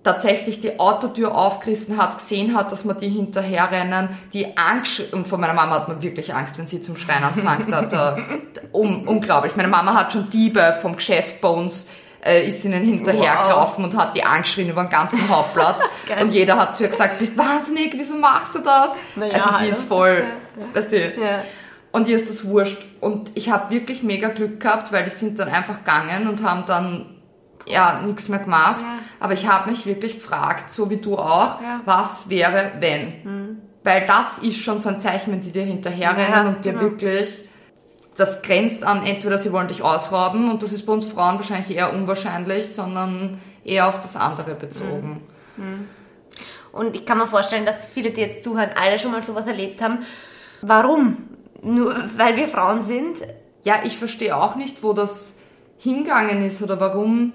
tatsächlich 0.07 0.61
die 0.61 0.79
Autotür 0.79 1.35
aufgerissen 1.35 1.97
hat, 1.97 2.17
gesehen 2.17 2.55
hat, 2.55 2.71
dass 2.71 2.85
man 2.85 2.97
die 2.97 3.09
hinterherrennen, 3.09 4.09
die 4.31 4.57
Angst, 4.57 5.11
und 5.13 5.27
von 5.27 5.41
meiner 5.41 5.53
Mama 5.53 5.75
hat 5.75 5.87
man 5.89 6.01
wirklich 6.01 6.33
Angst, 6.33 6.57
wenn 6.57 6.65
sie 6.65 6.79
zum 6.79 6.95
Schreien 6.95 7.23
anfängt. 7.23 7.69
Da, 7.69 7.81
da, 7.81 8.17
um, 8.71 9.07
unglaublich. 9.07 9.55
Meine 9.57 9.67
Mama 9.67 9.93
hat 9.93 10.13
schon 10.13 10.29
Diebe 10.29 10.77
vom 10.81 10.95
Geschäft 10.95 11.41
bei 11.41 11.49
uns, 11.49 11.87
äh, 12.25 12.47
ist 12.47 12.63
ihnen 12.63 12.83
hinterhergelaufen 12.83 13.83
und 13.83 13.97
hat 13.97 14.15
die 14.15 14.23
angeschrien 14.23 14.69
über 14.69 14.83
den 14.83 14.89
ganzen 14.89 15.27
Hauptplatz. 15.27 15.81
Und 16.21 16.31
jeder 16.33 16.57
hat 16.57 16.75
zu 16.75 16.83
ihr 16.83 16.89
gesagt, 16.89 17.19
bist 17.19 17.37
wahnsinnig, 17.37 17.93
wieso 17.97 18.15
machst 18.15 18.55
du 18.55 18.59
das? 18.59 18.91
Na 19.17 19.25
ja, 19.25 19.33
also 19.33 19.49
die 19.61 19.67
ist 19.67 19.81
voll, 19.83 20.23
weißt 20.73 20.91
du, 20.91 20.97
Ja. 20.97 21.43
und 21.91 22.07
ihr 22.07 22.15
ist 22.15 22.29
das 22.29 22.45
wurscht. 22.47 22.77
Und 23.01 23.31
ich 23.35 23.49
habe 23.51 23.69
wirklich 23.73 24.03
mega 24.03 24.29
Glück 24.29 24.59
gehabt, 24.61 24.91
weil 24.93 25.03
die 25.03 25.09
sind 25.09 25.37
dann 25.37 25.49
einfach 25.49 25.79
gegangen 25.79 26.27
und 26.29 26.41
haben 26.43 26.63
dann 26.65 27.16
ja 27.67 28.01
nichts 28.05 28.29
mehr 28.29 28.39
gemacht. 28.39 28.81
Ja. 28.81 28.99
Aber 29.19 29.33
ich 29.33 29.47
habe 29.47 29.69
mich 29.69 29.85
wirklich 29.85 30.15
gefragt, 30.15 30.71
so 30.71 30.89
wie 30.89 30.97
du 30.97 31.17
auch, 31.17 31.61
Ja. 31.61 31.81
was 31.85 32.29
wäre, 32.29 32.73
wenn? 32.79 33.59
Weil 33.83 34.05
das 34.05 34.39
ist 34.39 34.57
schon 34.57 34.79
so 34.79 34.89
ein 34.89 34.99
Zeichen, 34.99 35.31
wenn 35.31 35.41
die 35.41 35.51
dir 35.51 35.63
hinterherrennen 35.63 36.45
Ja, 36.45 36.47
und 36.47 36.65
dir 36.65 36.71
genau. 36.73 36.83
wirklich, 36.83 37.43
das 38.17 38.41
grenzt 38.41 38.83
an, 38.83 39.05
entweder 39.05 39.37
sie 39.37 39.51
wollen 39.53 39.67
dich 39.67 39.81
ausrauben 39.81 40.49
und 40.49 40.63
das 40.63 40.73
ist 40.73 40.85
bei 40.85 40.93
uns 40.93 41.05
Frauen 41.05 41.35
wahrscheinlich 41.35 41.75
eher 41.75 41.93
unwahrscheinlich, 41.93 42.73
sondern 42.73 43.39
eher 43.63 43.87
auf 43.87 44.01
das 44.01 44.15
andere 44.15 44.55
bezogen. 44.55 45.21
Und 46.71 46.95
ich 46.95 47.05
kann 47.05 47.17
mir 47.17 47.27
vorstellen, 47.27 47.65
dass 47.65 47.89
viele, 47.91 48.11
die 48.11 48.21
jetzt 48.21 48.43
zuhören, 48.43 48.71
alle 48.75 48.99
schon 48.99 49.11
mal 49.11 49.23
sowas 49.23 49.47
erlebt 49.47 49.81
haben. 49.81 49.99
Warum? 50.61 51.17
Nur 51.61 51.95
weil 52.17 52.35
wir 52.35 52.47
Frauen 52.47 52.81
sind? 52.81 53.17
Ja, 53.63 53.75
ich 53.83 53.97
verstehe 53.97 54.35
auch 54.35 54.55
nicht, 54.55 54.83
wo 54.83 54.93
das 54.93 55.35
hingegangen 55.77 56.43
ist 56.43 56.61
oder 56.61 56.79
warum. 56.79 57.33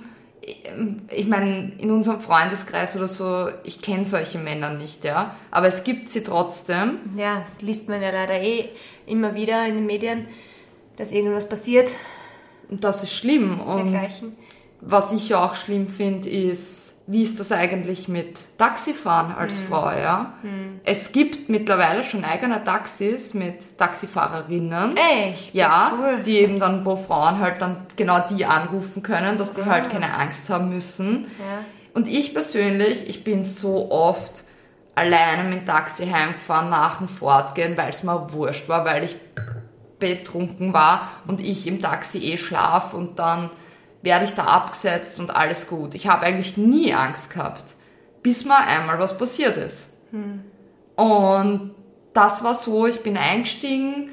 Ich 1.10 1.26
meine, 1.26 1.72
in 1.78 1.90
unserem 1.90 2.20
Freundeskreis 2.20 2.96
oder 2.96 3.06
so, 3.06 3.48
ich 3.64 3.80
kenne 3.80 4.04
solche 4.04 4.38
Männer 4.38 4.70
nicht, 4.70 5.04
ja. 5.04 5.36
Aber 5.50 5.68
es 5.68 5.84
gibt 5.84 6.08
sie 6.08 6.22
trotzdem. 6.22 6.98
Ja, 7.16 7.40
das 7.40 7.62
liest 7.62 7.88
man 7.88 8.02
ja 8.02 8.10
leider 8.10 8.40
eh 8.40 8.70
immer 9.06 9.34
wieder 9.34 9.66
in 9.66 9.76
den 9.76 9.86
Medien, 9.86 10.26
dass 10.96 11.12
irgendwas 11.12 11.48
passiert. 11.48 11.92
Und 12.68 12.82
das 12.84 13.02
ist 13.02 13.14
schlimm. 13.14 13.60
Und 13.60 13.92
Dergleichen. 13.92 14.36
was 14.80 15.12
ich 15.12 15.28
ja 15.28 15.44
auch 15.44 15.54
schlimm 15.54 15.88
finde, 15.88 16.28
ist, 16.28 16.91
wie 17.06 17.22
ist 17.22 17.40
das 17.40 17.50
eigentlich 17.50 18.06
mit 18.08 18.40
Taxifahren 18.58 19.32
als 19.34 19.58
Frau, 19.60 19.90
ja? 19.90 20.34
Es 20.84 21.10
gibt 21.12 21.48
mittlerweile 21.48 22.04
schon 22.04 22.24
eigene 22.24 22.62
Taxis 22.62 23.34
mit 23.34 23.76
Taxifahrerinnen. 23.76 24.96
Echt? 24.96 25.52
Ja, 25.54 25.92
Cool. 25.98 26.22
die 26.22 26.38
eben 26.38 26.58
dann, 26.60 26.84
wo 26.84 26.96
Frauen 26.96 27.40
halt 27.40 27.60
dann 27.60 27.86
genau 27.96 28.24
die 28.30 28.44
anrufen 28.46 29.02
können, 29.02 29.36
dass 29.36 29.56
sie 29.56 29.66
halt 29.66 29.90
keine 29.90 30.14
Angst 30.14 30.48
haben 30.48 30.68
müssen. 30.68 31.26
Ja. 31.38 31.64
Und 31.94 32.08
ich 32.08 32.32
persönlich, 32.34 33.08
ich 33.08 33.24
bin 33.24 33.44
so 33.44 33.90
oft 33.90 34.44
alleine 34.94 35.44
mit 35.48 35.60
dem 35.62 35.66
Taxi 35.66 36.06
heimgefahren 36.06 36.70
nach 36.70 36.98
dem 36.98 37.08
Fortgehen, 37.08 37.76
weil 37.76 37.90
es 37.90 38.02
mir 38.04 38.32
wurscht 38.32 38.68
war, 38.68 38.84
weil 38.84 39.04
ich 39.04 39.16
betrunken 39.98 40.72
war 40.72 41.08
und 41.26 41.40
ich 41.40 41.66
im 41.66 41.80
Taxi 41.80 42.18
eh 42.32 42.36
schlaf 42.36 42.94
und 42.94 43.18
dann 43.18 43.50
werde 44.02 44.24
ich 44.24 44.34
da 44.34 44.44
abgesetzt 44.44 45.18
und 45.18 45.34
alles 45.34 45.66
gut. 45.66 45.94
Ich 45.94 46.06
habe 46.08 46.26
eigentlich 46.26 46.56
nie 46.56 46.92
Angst 46.92 47.30
gehabt, 47.30 47.76
bis 48.22 48.44
mal 48.44 48.64
einmal 48.66 48.98
was 48.98 49.16
passiert 49.16 49.56
ist. 49.56 49.94
Und 50.96 51.74
das 52.12 52.44
war 52.44 52.54
so, 52.54 52.86
ich 52.86 53.02
bin 53.02 53.16
eingestiegen, 53.16 54.10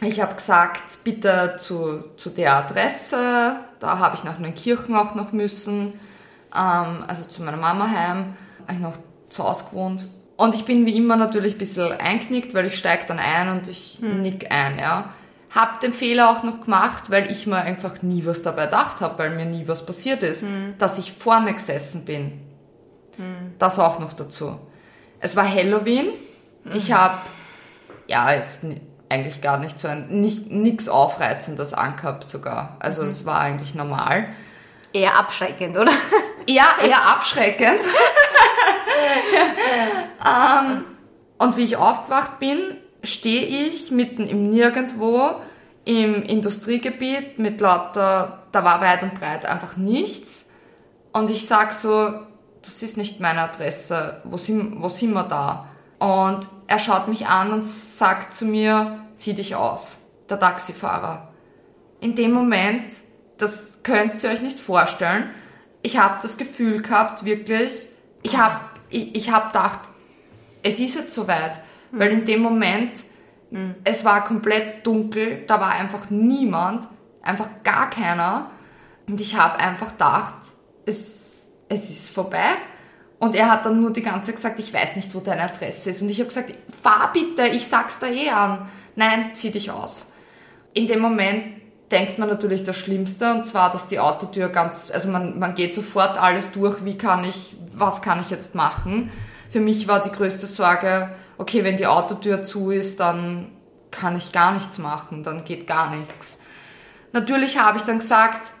ich 0.00 0.20
habe 0.20 0.34
gesagt, 0.34 1.02
bitte 1.04 1.56
zu, 1.58 2.04
zu 2.16 2.30
der 2.30 2.56
Adresse, 2.56 3.56
da 3.80 3.98
habe 3.98 4.16
ich 4.16 4.24
nach 4.24 4.36
Kirchen 4.54 4.94
auch 4.94 5.14
noch 5.14 5.32
müssen, 5.32 5.92
ähm, 6.54 7.04
also 7.06 7.24
zu 7.24 7.42
meiner 7.42 7.56
Mama 7.56 7.88
heim, 7.88 8.36
habe 8.62 8.72
ich 8.72 8.78
noch 8.78 8.96
zu 9.28 9.44
Hause 9.44 9.64
gewohnt. 9.70 10.06
Und 10.36 10.54
ich 10.54 10.64
bin 10.64 10.86
wie 10.86 10.96
immer 10.96 11.16
natürlich 11.16 11.56
ein 11.56 11.58
bisschen 11.58 11.92
einknickt, 11.92 12.54
weil 12.54 12.66
ich 12.66 12.76
steige 12.76 13.06
dann 13.06 13.18
ein 13.18 13.48
und 13.48 13.66
ich 13.66 13.98
nick 14.00 14.52
ein, 14.52 14.78
ja. 14.78 15.12
Hab 15.58 15.80
den 15.80 15.92
Fehler 15.92 16.30
auch 16.30 16.44
noch 16.44 16.60
gemacht, 16.60 17.10
weil 17.10 17.32
ich 17.32 17.48
mir 17.48 17.56
einfach 17.56 18.00
nie 18.02 18.24
was 18.24 18.42
dabei 18.42 18.66
gedacht 18.66 19.00
habe, 19.00 19.18
weil 19.18 19.30
mir 19.30 19.44
nie 19.44 19.66
was 19.66 19.84
passiert 19.84 20.22
ist, 20.22 20.44
dass 20.78 20.98
ich 20.98 21.10
vorne 21.12 21.52
gesessen 21.52 22.04
bin. 22.04 22.40
Das 23.58 23.80
auch 23.80 23.98
noch 23.98 24.12
dazu. 24.12 24.56
Es 25.18 25.34
war 25.34 25.52
Halloween. 25.52 26.06
Ich 26.74 26.92
habe 26.92 27.18
ja 28.06 28.32
jetzt 28.32 28.60
eigentlich 29.08 29.40
gar 29.40 29.58
nicht 29.58 29.80
so 29.80 29.88
ein 29.88 30.20
nicht 30.20 30.50
nichts 30.50 30.88
aufreizendes 30.88 31.72
angehabt 31.72 32.30
sogar. 32.30 32.76
Also 32.78 33.02
es 33.02 33.26
war 33.26 33.40
eigentlich 33.40 33.74
normal. 33.74 34.28
Eher 34.92 35.16
abschreckend, 35.16 35.76
oder? 35.76 35.92
Ja, 36.50 36.64
eher 36.82 37.04
abschreckend. 37.06 37.82
ähm, 40.24 40.84
und 41.36 41.58
wie 41.58 41.64
ich 41.64 41.76
aufgewacht 41.76 42.38
bin, 42.38 42.58
stehe 43.04 43.42
ich 43.42 43.90
mitten 43.90 44.26
im 44.26 44.48
Nirgendwo 44.48 45.42
im 45.88 46.22
Industriegebiet 46.22 47.38
mit 47.38 47.62
lauter, 47.62 48.42
da 48.52 48.62
war 48.62 48.82
weit 48.82 49.02
und 49.02 49.18
breit 49.18 49.46
einfach 49.46 49.78
nichts. 49.78 50.50
Und 51.14 51.30
ich 51.30 51.48
sag 51.48 51.72
so, 51.72 52.12
das 52.60 52.82
ist 52.82 52.98
nicht 52.98 53.20
meine 53.20 53.40
Adresse, 53.40 54.20
wo 54.24 54.36
sind, 54.36 54.82
wo 54.82 54.90
sind 54.90 55.14
wir 55.14 55.22
da? 55.22 55.66
Und 55.98 56.46
er 56.66 56.78
schaut 56.78 57.08
mich 57.08 57.26
an 57.26 57.54
und 57.54 57.66
sagt 57.66 58.34
zu 58.34 58.44
mir, 58.44 58.98
zieh 59.16 59.32
dich 59.32 59.56
aus, 59.56 59.96
der 60.28 60.38
Taxifahrer. 60.38 61.28
In 62.00 62.14
dem 62.14 62.32
Moment, 62.32 62.92
das 63.38 63.78
könnt 63.82 64.22
ihr 64.22 64.28
euch 64.28 64.42
nicht 64.42 64.60
vorstellen, 64.60 65.30
ich 65.80 65.96
habe 65.96 66.18
das 66.20 66.36
Gefühl 66.36 66.82
gehabt, 66.82 67.24
wirklich, 67.24 67.88
ich 68.22 68.36
habe 68.36 68.60
ich, 68.90 69.14
ich 69.14 69.30
hab 69.30 69.54
gedacht, 69.54 69.80
es 70.62 70.78
ist 70.80 70.96
jetzt 70.96 71.14
soweit. 71.14 71.58
Weil 71.92 72.10
in 72.10 72.26
dem 72.26 72.42
Moment, 72.42 73.04
es 73.84 74.04
war 74.04 74.24
komplett 74.24 74.86
dunkel, 74.86 75.44
da 75.46 75.60
war 75.60 75.70
einfach 75.70 76.10
niemand, 76.10 76.86
einfach 77.22 77.48
gar 77.64 77.90
keiner. 77.90 78.50
Und 79.08 79.20
ich 79.20 79.36
habe 79.36 79.58
einfach 79.60 79.92
gedacht, 79.92 80.34
es, 80.84 81.44
es 81.68 81.88
ist 81.88 82.10
vorbei. 82.10 82.44
Und 83.18 83.34
er 83.34 83.50
hat 83.50 83.66
dann 83.66 83.80
nur 83.80 83.92
die 83.92 84.02
ganze 84.02 84.26
Zeit 84.26 84.36
gesagt, 84.36 84.58
ich 84.60 84.72
weiß 84.72 84.96
nicht, 84.96 85.14
wo 85.14 85.20
deine 85.20 85.42
Adresse 85.42 85.90
ist. 85.90 86.02
Und 86.02 86.10
ich 86.10 86.20
habe 86.20 86.28
gesagt, 86.28 86.52
fahr 86.82 87.10
bitte, 87.12 87.48
ich 87.48 87.66
sag's 87.66 87.98
da 87.98 88.06
eh 88.06 88.28
an. 88.28 88.68
Nein, 88.94 89.30
zieh 89.34 89.50
dich 89.50 89.70
aus. 89.70 90.06
In 90.74 90.86
dem 90.86 91.00
Moment 91.00 91.58
denkt 91.90 92.18
man 92.18 92.28
natürlich 92.28 92.64
das 92.64 92.76
Schlimmste, 92.76 93.32
und 93.32 93.46
zwar, 93.46 93.72
dass 93.72 93.88
die 93.88 93.98
Autotür 93.98 94.50
ganz, 94.50 94.90
also 94.92 95.08
man, 95.08 95.38
man 95.38 95.54
geht 95.54 95.74
sofort 95.74 96.18
alles 96.18 96.52
durch, 96.52 96.84
wie 96.84 96.98
kann 96.98 97.24
ich, 97.24 97.56
was 97.72 98.02
kann 98.02 98.20
ich 98.20 98.30
jetzt 98.30 98.54
machen. 98.54 99.10
Für 99.50 99.60
mich 99.60 99.88
war 99.88 100.02
die 100.02 100.12
größte 100.12 100.46
Sorge, 100.46 101.10
okay, 101.38 101.64
wenn 101.64 101.76
die 101.76 101.86
Autotür 101.86 102.42
zu 102.42 102.70
ist, 102.70 103.00
dann 103.00 103.52
kann 103.90 104.16
ich 104.16 104.32
gar 104.32 104.52
nichts 104.52 104.78
machen, 104.78 105.22
dann 105.22 105.44
geht 105.44 105.66
gar 105.66 105.94
nichts. 105.94 106.38
Natürlich 107.12 107.58
habe 107.58 107.78
ich 107.78 107.84
dann 107.84 107.98
gesagt, 107.98 108.52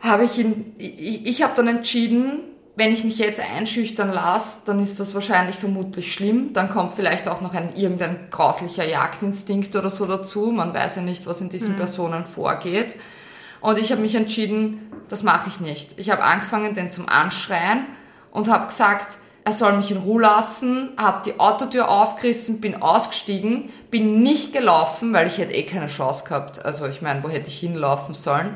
habe 0.00 0.24
ich 0.24 0.38
ihn, 0.38 0.74
ich, 0.78 1.26
ich 1.26 1.42
habe 1.42 1.54
dann 1.54 1.68
entschieden, 1.68 2.40
wenn 2.76 2.92
ich 2.92 3.04
mich 3.04 3.18
jetzt 3.18 3.40
einschüchtern 3.40 4.12
lasse, 4.12 4.62
dann 4.66 4.82
ist 4.82 4.98
das 4.98 5.14
wahrscheinlich 5.14 5.56
vermutlich 5.56 6.12
schlimm. 6.12 6.52
Dann 6.52 6.68
kommt 6.68 6.94
vielleicht 6.94 7.28
auch 7.28 7.40
noch 7.40 7.54
ein 7.54 7.76
irgendein 7.76 8.28
grauslicher 8.30 8.84
Jagdinstinkt 8.84 9.76
oder 9.76 9.90
so 9.90 10.06
dazu. 10.06 10.50
Man 10.50 10.74
weiß 10.74 10.96
ja 10.96 11.02
nicht, 11.02 11.26
was 11.26 11.40
in 11.40 11.50
diesen 11.50 11.76
Personen 11.76 12.24
vorgeht. 12.24 12.96
Und 13.60 13.78
ich 13.78 13.92
habe 13.92 14.02
mich 14.02 14.16
entschieden, 14.16 14.90
das 15.08 15.22
mache 15.22 15.48
ich 15.48 15.60
nicht. 15.60 15.98
Ich 15.98 16.10
habe 16.10 16.24
angefangen, 16.24 16.74
den 16.74 16.90
zum 16.90 17.08
Anschreien 17.08 17.86
und 18.32 18.48
habe 18.48 18.66
gesagt, 18.66 19.18
er 19.46 19.52
soll 19.52 19.74
mich 19.74 19.90
in 19.90 19.98
Ruhe 19.98 20.22
lassen, 20.22 20.90
habe 20.96 21.22
die 21.24 21.38
Autotür 21.38 21.90
aufgerissen, 21.90 22.62
bin 22.62 22.80
ausgestiegen, 22.80 23.68
bin 23.90 24.22
nicht 24.22 24.54
gelaufen, 24.54 25.12
weil 25.12 25.26
ich 25.26 25.36
hätte 25.36 25.52
eh 25.52 25.64
keine 25.64 25.86
Chance 25.86 26.24
gehabt. 26.24 26.64
Also 26.64 26.86
ich 26.86 27.02
meine, 27.02 27.22
wo 27.22 27.28
hätte 27.28 27.48
ich 27.48 27.60
hinlaufen 27.60 28.14
sollen? 28.14 28.54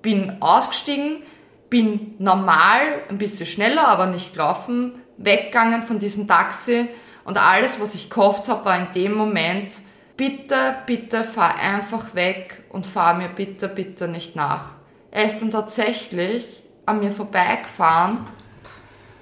Bin 0.00 0.40
ausgestiegen, 0.40 1.22
bin 1.68 2.14
normal, 2.18 2.80
ein 3.10 3.18
bisschen 3.18 3.44
schneller, 3.44 3.86
aber 3.86 4.06
nicht 4.06 4.34
laufen, 4.34 4.94
weggegangen 5.18 5.82
von 5.82 5.98
diesem 5.98 6.26
Taxi 6.26 6.88
Und 7.24 7.36
alles, 7.36 7.78
was 7.78 7.94
ich 7.94 8.08
gehofft 8.08 8.48
habe, 8.48 8.64
war 8.64 8.78
in 8.78 8.92
dem 8.94 9.12
Moment, 9.12 9.74
bitte, 10.16 10.76
bitte 10.86 11.22
fahr 11.22 11.56
einfach 11.58 12.14
weg 12.14 12.62
und 12.70 12.86
fahr 12.86 13.12
mir 13.12 13.28
bitte, 13.28 13.68
bitte 13.68 14.08
nicht 14.08 14.36
nach. 14.36 14.72
Er 15.10 15.26
ist 15.26 15.40
dann 15.42 15.50
tatsächlich 15.50 16.62
an 16.86 17.00
mir 17.00 17.12
vorbeigefahren 17.12 18.26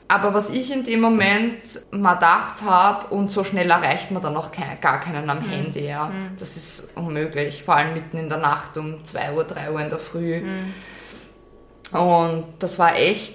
aber 0.09 0.35
was 0.35 0.51
ich 0.51 0.73
in 0.73 0.85
dem 0.85 1.01
Moment 1.01 1.63
mal 1.91 2.15
gedacht 2.15 2.63
habe, 2.65 3.15
und 3.15 3.31
so 3.31 3.43
schnell 3.43 3.71
erreicht 3.71 4.11
man 4.13 4.23
dann 4.23 4.37
auch 4.37 4.53
kein, 4.53 4.81
gar 4.81 5.01
keinen 5.01 5.29
am 5.29 5.41
mhm. 5.41 5.51
Handy, 5.51 5.87
ja. 5.87 6.07
Mhm. 6.07 6.37
Das 6.39 6.57
ist 6.57 6.97
unmöglich, 6.97 7.65
vor 7.65 7.77
allem 7.77 7.95
mitten 7.95 8.19
in 8.19 8.29
der 8.29 8.39
Nacht 8.39 8.79
um 8.79 9.05
2 9.05 9.33
Uhr, 9.33 9.45
3 9.45 9.73
Uhr 9.73 9.81
in 9.81 9.91
der 9.91 9.99
Früh. 9.99 10.41
Mhm. 10.41 11.99
Und 11.99 12.45
das 12.61 12.79
war 12.79 12.97
echt 12.97 13.35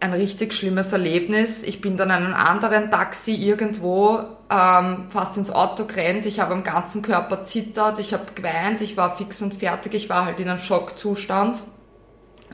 ein 0.00 0.12
richtig 0.12 0.52
schlimmes 0.52 0.92
Erlebnis. 0.92 1.62
Ich 1.62 1.80
bin 1.80 1.96
dann 1.96 2.10
in 2.10 2.16
einem 2.16 2.34
anderen 2.34 2.90
Taxi 2.90 3.34
irgendwo 3.34 4.18
ähm, 4.50 5.06
fast 5.08 5.36
ins 5.36 5.52
Auto 5.52 5.84
gerannt. 5.84 6.26
Ich 6.26 6.40
habe 6.40 6.52
am 6.52 6.64
ganzen 6.64 7.02
Körper 7.02 7.44
zittert, 7.44 8.00
ich 8.00 8.12
habe 8.12 8.26
geweint, 8.34 8.80
ich 8.80 8.96
war 8.96 9.14
fix 9.16 9.40
und 9.40 9.54
fertig, 9.54 9.94
ich 9.94 10.08
war 10.08 10.24
halt 10.24 10.40
in 10.40 10.48
einem 10.48 10.58
Schockzustand. 10.58 11.62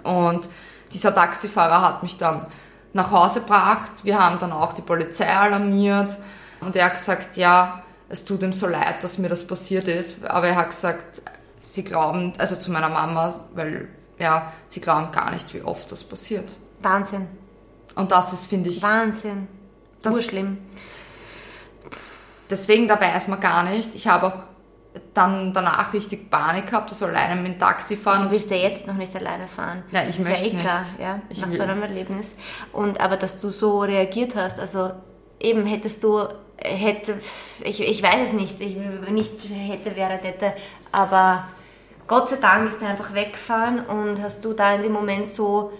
Und 0.02 0.50
dieser 0.92 1.14
Taxifahrer 1.14 1.80
hat 1.80 2.02
mich 2.02 2.18
dann 2.18 2.46
nach 2.92 3.11
Hause 3.11 3.40
gebracht. 3.40 3.92
Wir 4.05 4.18
haben 4.18 4.38
dann 4.38 4.53
auch 4.53 4.72
die 4.72 4.83
Polizei 4.83 5.29
alarmiert 5.29 6.16
und 6.61 6.77
er 6.77 6.87
hat 6.87 6.94
gesagt, 6.94 7.37
ja, 7.37 7.83
es 8.09 8.24
tut 8.24 8.42
ihm 8.42 8.53
so 8.53 8.66
leid, 8.66 9.03
dass 9.03 9.18
mir 9.18 9.29
das 9.29 9.46
passiert 9.46 9.87
ist, 9.87 10.24
aber 10.24 10.48
er 10.48 10.57
hat 10.57 10.70
gesagt, 10.70 11.22
sie 11.61 11.85
glauben, 11.85 12.33
also 12.38 12.57
zu 12.57 12.70
meiner 12.70 12.88
Mama, 12.88 13.38
weil 13.55 13.88
ja, 14.18 14.53
sie 14.66 14.81
glauben 14.81 15.12
gar 15.12 15.31
nicht, 15.31 15.53
wie 15.55 15.62
oft 15.62 15.90
das 15.92 16.03
passiert. 16.03 16.57
Wahnsinn. 16.81 17.29
Und 17.94 18.11
das 18.11 18.33
ist, 18.33 18.46
finde 18.46 18.70
ich. 18.70 18.83
Wahnsinn. 18.83 19.48
Das 20.03 20.24
schlimm. 20.24 20.59
Deswegen, 22.48 22.88
da 22.88 23.01
weiß 23.01 23.29
man 23.29 23.40
gar 23.40 23.64
nicht. 23.64 23.94
Ich 23.94 24.07
habe 24.07 24.29
auch 24.29 24.44
dann 25.18 25.52
danach 25.52 25.92
richtig 25.92 26.31
Panik 26.31 26.66
gehabt, 26.66 26.90
also 26.90 27.07
alleine 27.07 27.40
mit 27.40 27.54
dem 27.54 27.59
Taxi 27.59 27.96
fahren. 27.96 28.24
Du 28.24 28.31
willst 28.31 28.50
ja 28.50 28.57
jetzt 28.57 28.87
noch 28.87 28.94
nicht 28.94 29.14
alleine 29.14 29.48
fahren. 29.48 29.83
Ja, 29.90 30.02
ich 30.02 30.16
das 30.16 30.26
möchte 30.26 30.46
ist 30.46 30.52
ja 30.52 30.59
eh 30.59 30.62
klar, 30.62 30.78
nicht. 30.81 31.00
ja, 31.00 31.20
ich 31.28 31.40
nach 31.40 31.50
so 31.50 31.62
einem 31.62 31.83
Erlebnis. 31.83 32.37
Und 32.72 33.00
aber 33.00 33.16
dass 33.16 33.40
du 33.40 33.50
so 33.50 33.81
reagiert 33.81 34.37
hast, 34.37 34.59
also 34.61 34.92
eben 35.40 35.66
hättest 35.66 36.04
du, 36.04 36.28
hätte, 36.57 37.20
ich, 37.64 37.81
ich 37.81 38.02
weiß 38.02 38.28
es 38.28 38.33
nicht, 38.33 38.61
ich, 38.61 38.76
nicht 39.11 39.35
hätte, 39.50 39.96
wäre, 39.96 40.12
hätte, 40.14 40.52
aber 40.92 41.44
Gott 42.07 42.31
sei 42.31 42.37
Dank 42.37 42.68
ist 42.68 42.81
er 42.81 42.90
einfach 42.90 43.12
weggefahren 43.12 43.85
und 43.87 44.22
hast 44.22 44.44
du 44.44 44.52
da 44.52 44.74
in 44.74 44.83
dem 44.83 44.92
Moment 44.92 45.31
so 45.31 45.72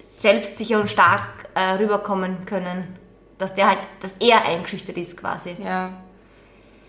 selbstsicher 0.00 0.80
und 0.80 0.90
stark 0.90 1.22
äh, 1.54 1.74
rüberkommen 1.74 2.44
können, 2.46 2.96
dass 3.38 3.54
der 3.54 3.68
halt, 3.68 3.78
dass 4.00 4.14
er 4.20 4.44
eingeschüchtert 4.44 4.96
ist 4.96 5.16
quasi. 5.16 5.56
Ja. 5.62 5.90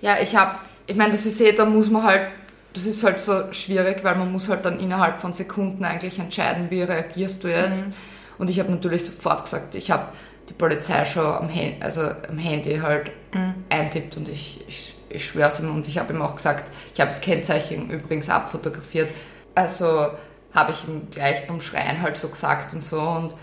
Ja, 0.02 0.16
ich 0.22 0.36
habe 0.36 0.58
ich 0.88 0.96
meine, 0.96 1.12
das 1.12 1.26
ist 1.26 1.42
eh, 1.42 1.52
da 1.52 1.66
muss 1.66 1.90
man 1.90 2.04
halt, 2.04 2.28
das 2.74 2.86
ist 2.86 3.04
halt 3.04 3.20
so 3.20 3.52
schwierig, 3.52 4.04
weil 4.04 4.16
man 4.16 4.32
muss 4.32 4.50
halt 4.50 4.66
dann 4.66 4.80
innerhalb 4.80 5.20
von 5.20 5.34
Sekunden 5.34 5.84
eigentlich 5.84 6.20
entscheiden, 6.20 6.68
wie 6.70 6.82
reagierst 6.82 7.44
du 7.44 7.48
jetzt. 7.48 7.88
Mhm. 7.88 7.94
Und 8.38 8.50
ich 8.50 8.60
habe 8.60 8.72
natürlich 8.72 9.06
sofort 9.06 9.44
gesagt, 9.44 9.76
ich 9.76 9.92
habe 9.92 10.08
die 10.50 10.54
Polizei 10.54 11.06
schon 11.06 11.26
am, 11.26 11.50
Handy, 11.50 11.82
also 11.82 12.02
am 12.02 12.38
Handy 12.38 12.78
halt 12.78 13.12
mhm. 13.34 13.56
eintippt 13.70 14.18
und 14.18 14.30
ich, 14.30 14.64
ich, 14.68 14.94
ich 15.10 15.26
schwöre 15.26 15.50
es 15.50 15.60
ihm 15.60 15.74
und 15.74 15.88
ich 15.88 15.98
habe 15.98 16.14
ihm 16.14 16.22
auch 16.22 16.36
gesagt, 16.36 16.70
ich 16.94 17.00
habe 17.00 17.10
das 17.10 17.22
Kennzeichen 17.22 17.90
übrigens 17.90 18.30
abfotografiert. 18.30 19.10
Also 19.56 20.10
habe 20.54 20.72
ich 20.72 20.88
ihm 20.88 21.08
gleich 21.12 21.48
beim 21.48 21.62
Schreien 21.62 22.02
halt 22.02 22.18
so 22.18 22.28
gesagt 22.28 22.74
und 22.74 22.84
so. 22.84 23.00
Und 23.00 23.36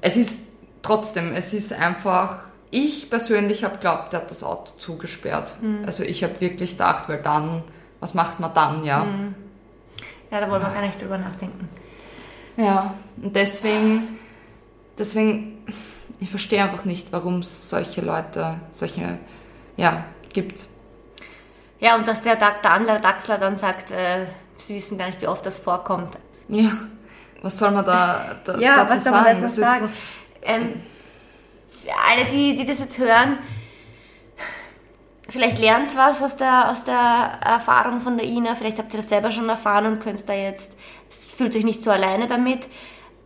es 0.00 0.16
ist 0.16 0.38
trotzdem, 0.82 1.32
es 1.34 1.54
ist 1.54 1.72
einfach 1.72 2.43
ich 2.70 3.10
persönlich 3.10 3.64
habe 3.64 3.78
glaubt, 3.78 4.12
der 4.12 4.20
hat 4.20 4.30
das 4.30 4.42
Auto 4.42 4.72
zugesperrt. 4.78 5.56
Mhm. 5.60 5.84
Also 5.86 6.02
ich 6.02 6.24
habe 6.24 6.40
wirklich 6.40 6.72
gedacht, 6.72 7.08
weil 7.08 7.22
dann, 7.22 7.62
was 8.00 8.14
macht 8.14 8.40
man 8.40 8.52
dann, 8.54 8.84
ja? 8.84 9.04
Mhm. 9.04 9.34
Ja, 10.30 10.40
da 10.40 10.50
wollen 10.50 10.62
wir 10.62 10.70
gar 10.70 10.82
nicht 10.82 11.00
drüber 11.00 11.18
nachdenken. 11.18 11.68
Ja, 12.56 12.94
und 13.22 13.34
deswegen, 13.34 14.18
deswegen, 14.98 15.64
ich 16.20 16.30
verstehe 16.30 16.62
einfach 16.62 16.84
nicht, 16.84 17.12
warum 17.12 17.40
es 17.40 17.70
solche 17.70 18.00
Leute, 18.00 18.60
solche, 18.70 19.18
ja, 19.76 20.04
gibt. 20.32 20.66
Ja, 21.80 21.96
und 21.96 22.06
dass 22.08 22.22
der, 22.22 22.36
der 22.36 22.70
andere 22.70 23.00
Dachsler 23.00 23.38
dann 23.38 23.56
sagt, 23.56 23.90
äh, 23.90 24.26
sie 24.58 24.74
wissen 24.74 24.98
gar 24.98 25.06
nicht, 25.06 25.20
wie 25.20 25.26
oft 25.28 25.44
das 25.44 25.58
vorkommt. 25.58 26.16
Ja, 26.48 26.70
was 27.42 27.58
soll 27.58 27.72
man 27.72 27.84
da, 27.84 28.36
da 28.44 28.58
ja, 28.58 28.84
dazu 28.84 28.96
was 28.96 29.04
sagen? 29.04 29.14
Soll 29.14 29.34
man 29.34 29.42
dazu 29.42 29.60
sagen? 29.60 29.92
Ähm, 30.42 30.82
alle, 31.92 32.26
die, 32.26 32.56
die 32.56 32.64
das 32.64 32.80
jetzt 32.80 32.98
hören, 32.98 33.38
vielleicht 35.28 35.58
lernt 35.58 35.92
ihr 35.92 35.98
was 35.98 36.22
aus 36.22 36.36
der, 36.36 36.70
aus 36.70 36.84
der 36.84 37.38
Erfahrung 37.44 38.00
von 38.00 38.16
der 38.16 38.26
Ina, 38.26 38.54
vielleicht 38.54 38.78
habt 38.78 38.92
ihr 38.94 39.00
das 39.00 39.08
selber 39.08 39.30
schon 39.30 39.48
erfahren 39.48 39.86
und 39.86 40.00
könnt 40.00 40.28
da 40.28 40.34
jetzt, 40.34 40.76
fühlt 41.08 41.54
euch 41.56 41.64
nicht 41.64 41.82
so 41.82 41.90
alleine 41.90 42.26
damit, 42.26 42.68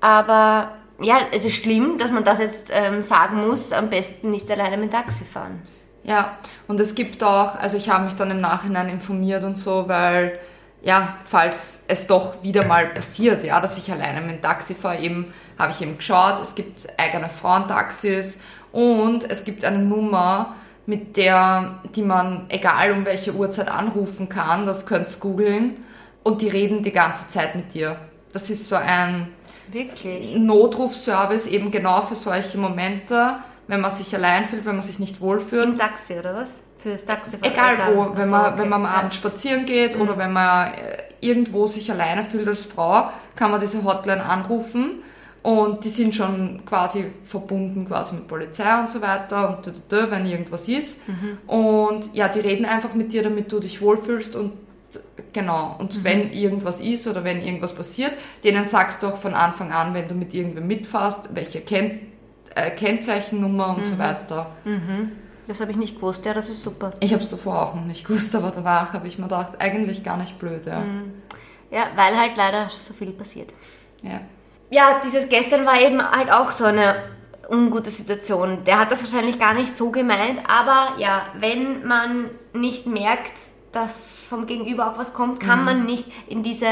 aber 0.01 0.73
ja, 1.01 1.21
es 1.33 1.45
ist 1.45 1.57
schlimm, 1.57 1.99
dass 1.99 2.11
man 2.11 2.25
das 2.25 2.39
jetzt 2.39 2.71
ähm, 2.73 3.03
sagen 3.03 3.47
muss, 3.47 3.73
am 3.73 3.89
besten 3.91 4.31
nicht 4.31 4.51
alleine 4.51 4.77
mit 4.77 4.93
Taxi 4.93 5.25
fahren. 5.25 5.63
Ja, 6.03 6.39
und 6.67 6.81
es 6.81 6.95
gibt 6.95 7.23
auch, 7.23 7.57
also 7.57 7.77
ich 7.77 7.91
habe 7.91 8.05
mich 8.05 8.15
dann 8.15 8.31
im 8.31 8.41
Nachhinein 8.41 8.89
informiert 8.89 9.45
und 9.45 9.59
so, 9.59 9.89
weil 9.89 10.39
ja, 10.83 11.17
falls 11.25 11.83
es 11.89 12.07
doch 12.07 12.43
wieder 12.43 12.65
mal 12.67 12.87
passiert, 12.87 13.45
ja, 13.45 13.61
dass 13.61 13.79
ich 13.79 13.91
alleine 13.91 14.21
mit 14.21 14.37
dem 14.37 14.43
Taxi 14.43 14.75
fahre, 14.75 15.01
eben 15.01 15.33
habe 15.59 15.73
ich 15.73 15.83
eben 15.83 15.97
geschaut, 15.97 16.41
es 16.43 16.55
gibt 16.55 16.87
eigene 16.99 17.29
Frauentaxis 17.29 18.39
und 18.73 19.29
es 19.31 19.45
gibt 19.45 19.65
eine 19.65 19.79
Nummer, 19.79 20.55
mit 20.89 21.19
der, 21.19 21.81
die 21.95 22.03
man 22.03 22.47
egal 22.49 22.93
um 22.93 23.05
welche 23.05 23.35
Uhrzeit 23.35 23.69
anrufen 23.69 24.31
kann, 24.31 24.65
das 24.65 24.87
könnt 24.87 25.11
ihr 25.11 25.21
googeln 25.21 25.77
und 26.23 26.41
die 26.41 26.49
reden 26.49 26.83
die 26.83 26.93
ganze 26.93 27.29
Zeit 27.29 27.55
mit 27.55 27.75
dir. 27.75 27.97
Das 28.33 28.49
ist 28.49 28.69
so 28.69 28.77
ein 28.77 29.29
Wirklich? 29.71 30.35
Notrufservice 30.37 31.47
eben 31.47 31.71
genau 31.71 32.01
für 32.01 32.15
solche 32.15 32.57
Momente, 32.57 33.37
wenn 33.67 33.83
man 33.83 33.91
sich 33.91 34.15
allein 34.15 34.47
fühlt, 34.47 34.65
wenn 34.65 34.77
man 34.77 34.85
sich 34.85 34.99
nicht 34.99 35.21
wohlfühlt. 35.21 35.65
Im 35.67 35.79
Taxi 35.79 36.19
oder 36.19 36.35
was? 36.35 36.63
Fürs 36.79 37.05
Taxi. 37.05 37.37
Egal 37.43 37.77
wo, 37.95 38.17
wenn 38.17 38.31
man, 38.31 38.53
okay. 38.53 38.63
wenn 38.63 38.69
man 38.69 38.85
am 38.85 38.93
Abend 38.93 39.15
spazieren 39.15 39.67
geht 39.67 39.97
mhm. 39.97 40.03
oder 40.03 40.19
wenn 40.19 40.33
man 40.33 40.73
äh, 40.75 40.99
irgendwo 41.21 41.67
sich 41.67 41.91
alleine 41.91 42.25
fühlt 42.25 42.47
als 42.47 42.67
Frau, 42.67 43.11
kann 43.35 43.51
man 43.51 43.61
diese 43.61 43.83
Hotline 43.83 44.25
anrufen 44.25 45.03
und 45.43 45.85
die 45.85 45.89
sind 45.89 46.15
schon 46.15 46.63
quasi 46.67 47.07
verbunden 47.25 47.87
quasi 47.87 48.15
mit 48.15 48.29
Polizei 48.29 48.79
und 48.79 48.91
so 48.91 49.01
weiter 49.01 49.57
und 49.57 49.67
da, 49.67 49.73
da, 49.89 50.11
wenn 50.11 50.27
irgendwas 50.27 50.69
ist. 50.69 50.99
Mhm. 51.09 51.39
Und 51.47 52.15
ja, 52.15 52.29
die 52.29 52.41
reden 52.41 52.65
einfach 52.65 52.95
mit 52.95 53.13
dir, 53.13 53.23
damit 53.23 53.51
du 53.51 53.61
dich 53.61 53.81
wohlfühlst 53.81 54.37
und 54.37 54.53
genau. 55.33 55.77
Und 55.79 55.99
mhm. 55.99 56.05
wenn 56.05 56.33
irgendwas 56.33 56.81
ist 56.81 57.07
oder 57.07 57.25
wenn 57.25 57.41
irgendwas 57.43 57.75
passiert, 57.75 58.13
denen 58.45 58.67
sagst 58.67 59.03
du 59.03 59.09
auch 59.09 59.17
von 59.17 59.35
Anfang 59.35 59.73
an, 59.73 59.95
wenn 59.95 60.09
du 60.09 60.15
mit 60.15 60.35
irgendwem 60.35 60.67
mitfährst, 60.67 61.31
welche 61.35 61.61
Ken 61.61 62.01
äh, 62.55 62.71
Kennzeichennummer 62.71 63.71
und 63.71 63.79
mhm. 63.79 63.85
so 63.85 63.99
weiter. 63.99 64.47
Das 65.49 65.61
habe 65.61 65.73
ich 65.73 65.77
nicht 65.77 65.97
gewusst, 65.97 66.25
ja, 66.25 66.35
das 66.35 66.51
ist 66.51 66.63
super. 66.63 66.93
Ich 67.01 67.13
habe 67.13 67.23
es 67.23 67.31
davor 67.31 67.63
auch 67.63 67.75
noch 67.75 67.85
nicht 67.85 68.07
gewusst, 68.07 68.35
aber 68.37 68.51
danach 68.51 68.93
habe 68.93 69.09
ich 69.09 69.19
mir 69.19 69.25
gedacht, 69.25 69.55
eigentlich 69.59 70.05
gar 70.05 70.17
nicht 70.17 70.39
blöd, 70.39 70.67
ja. 70.67 70.81
Mhm. 70.81 71.15
Ja, 71.71 71.89
weil 71.97 72.17
halt 72.17 72.37
leider 72.37 72.69
so 72.79 72.95
viel 72.95 73.11
passiert. 73.11 73.51
Ja 74.03 74.21
ja, 74.71 75.01
dieses 75.05 75.29
gestern 75.29 75.67
war 75.67 75.81
eben 75.81 76.01
halt 76.03 76.31
auch 76.31 76.53
so 76.53 76.65
eine 76.65 76.95
ungute 77.51 77.91
Situation. 77.91 78.63
Der 78.67 78.79
hat 78.79 78.93
das 78.93 79.01
wahrscheinlich 79.01 79.39
gar 79.39 79.55
nicht 79.55 79.75
so 79.75 79.91
gemeint, 79.91 80.41
aber 80.47 80.93
ja, 80.99 81.23
wenn 81.39 81.87
man 81.87 82.27
nicht 82.53 82.87
merkt, 82.87 83.33
dass 83.73 84.19
vom 84.29 84.47
Gegenüber 84.47 84.91
auch 84.91 84.99
was 84.99 85.15
kommt, 85.15 85.41
kann 85.41 85.61
mhm. 85.61 85.65
man 85.65 85.87
nicht 85.87 86.05
in 86.27 86.43
diese 86.43 86.67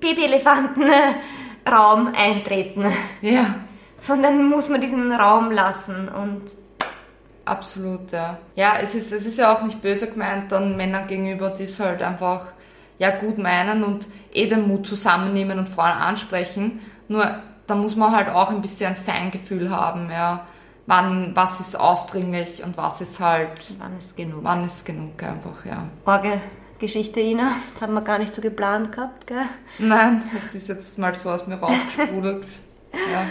Babyelefanten-Raum 0.00 2.12
eintreten. 2.16 2.86
Ja. 3.20 3.54
Sondern 4.00 4.48
muss 4.48 4.68
man 4.68 4.80
diesen 4.80 5.12
Raum 5.12 5.52
lassen 5.52 6.08
und 6.08 6.42
Absolut, 7.46 8.12
ja. 8.12 8.38
Ja, 8.56 8.74
es 8.82 8.94
ist, 8.94 9.12
es 9.12 9.24
ist 9.24 9.38
ja 9.38 9.54
auch 9.54 9.62
nicht 9.62 9.80
böse 9.80 10.10
gemeint 10.10 10.52
dann 10.52 10.76
Männern 10.76 11.06
gegenüber, 11.06 11.48
die 11.50 11.64
es 11.64 11.80
halt 11.80 12.02
einfach 12.02 12.46
ja 12.98 13.10
gut 13.16 13.38
meinen 13.38 13.84
und 13.84 14.06
eh 14.32 14.46
den 14.46 14.68
Mut 14.68 14.86
zusammennehmen 14.86 15.58
und 15.58 15.68
Frauen 15.68 15.92
ansprechen. 15.92 16.80
Nur 17.08 17.38
da 17.66 17.74
muss 17.74 17.96
man 17.96 18.14
halt 18.14 18.28
auch 18.28 18.50
ein 18.50 18.60
bisschen 18.60 18.88
ein 18.88 18.96
Feingefühl 18.96 19.70
haben, 19.70 20.10
ja. 20.10 20.46
Wann, 20.88 21.32
was 21.34 21.60
ist 21.60 21.78
aufdringlich 21.78 22.62
und 22.62 22.76
was 22.76 23.00
ist 23.00 23.18
halt. 23.18 23.50
Wann 23.78 23.96
ist 23.96 24.16
genug? 24.16 24.40
Wann 24.42 24.64
ist 24.64 24.84
genug 24.84 25.20
einfach, 25.22 25.64
ja. 25.64 25.88
Orge 26.04 26.40
Geschichte, 26.78 27.20
Ina. 27.20 27.56
Das 27.72 27.82
haben 27.82 27.94
wir 27.94 28.02
gar 28.02 28.18
nicht 28.18 28.32
so 28.34 28.42
geplant 28.42 28.92
gehabt, 28.92 29.26
gell? 29.26 29.46
Nein, 29.78 30.22
das 30.32 30.54
ist 30.54 30.68
jetzt 30.68 30.98
mal 30.98 31.14
so 31.14 31.30
aus 31.30 31.46
mir 31.46 31.56
rausgesprudelt. 31.56 32.46
ja. 32.92 33.26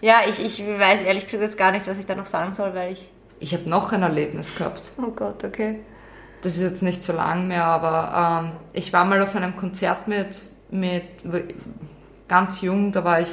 Ja, 0.00 0.28
ich, 0.28 0.38
ich 0.40 0.64
weiß 0.66 1.02
ehrlich 1.02 1.26
gesagt 1.26 1.42
jetzt 1.42 1.58
gar 1.58 1.72
nicht, 1.72 1.86
was 1.86 1.98
ich 1.98 2.06
da 2.06 2.14
noch 2.14 2.26
sagen 2.26 2.54
soll, 2.54 2.74
weil 2.74 2.92
ich. 2.92 3.10
Ich 3.40 3.54
habe 3.54 3.68
noch 3.68 3.92
ein 3.92 4.02
Erlebnis 4.02 4.56
gehabt. 4.56 4.90
Oh 4.98 5.10
Gott, 5.10 5.44
okay. 5.44 5.80
Das 6.42 6.56
ist 6.56 6.62
jetzt 6.62 6.82
nicht 6.82 7.02
so 7.02 7.12
lang 7.12 7.48
mehr, 7.48 7.64
aber 7.64 8.44
ähm, 8.44 8.52
ich 8.72 8.92
war 8.92 9.04
mal 9.04 9.20
auf 9.22 9.34
einem 9.34 9.56
Konzert 9.56 10.06
mit, 10.06 10.28
mit 10.70 11.04
ganz 12.28 12.60
jung, 12.60 12.92
da 12.92 13.02
war 13.02 13.20
ich 13.20 13.28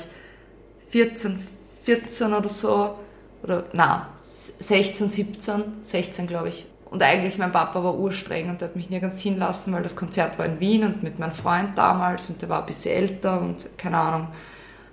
14, 0.90 1.40
14 1.84 2.34
oder 2.34 2.50
so, 2.50 2.96
oder 3.44 3.66
na, 3.74 4.10
16, 4.20 5.10
17, 5.10 5.64
16 5.84 6.26
glaube 6.28 6.50
ich. 6.50 6.66
Und 6.90 7.04
eigentlich 7.04 7.38
mein 7.38 7.52
Papa 7.52 7.84
war 7.84 7.96
urstreng 7.96 8.50
und 8.50 8.62
der 8.62 8.70
hat 8.70 8.76
mich 8.76 8.90
nirgends 8.90 9.20
hinlassen, 9.20 9.74
weil 9.74 9.84
das 9.84 9.96
Konzert 9.96 10.40
war 10.40 10.46
in 10.46 10.60
Wien 10.60 10.84
und 10.84 11.04
mit 11.04 11.20
meinem 11.20 11.34
Freund 11.34 11.78
damals 11.78 12.30
und 12.30 12.42
der 12.42 12.50
war 12.50 12.62
ein 12.62 12.66
bisschen 12.66 12.96
älter 12.96 13.40
und 13.42 13.78
keine 13.78 13.98
Ahnung. 13.98 14.30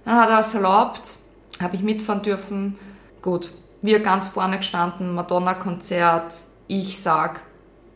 Dann 0.05 0.17
hat 0.17 0.31
er 0.31 0.41
es 0.41 0.53
erlaubt, 0.53 1.17
habe 1.63 1.77
ich 1.77 1.83
mitfahren 1.83 2.23
dürfen. 2.23 2.79
Gut, 3.23 3.51
wir 3.83 4.01
ganz 4.01 4.29
vorne 4.29 4.59
gestanden, 4.59 5.15
Madonna-Konzert. 5.15 6.35
Ich 6.69 7.01
sag, 7.01 7.41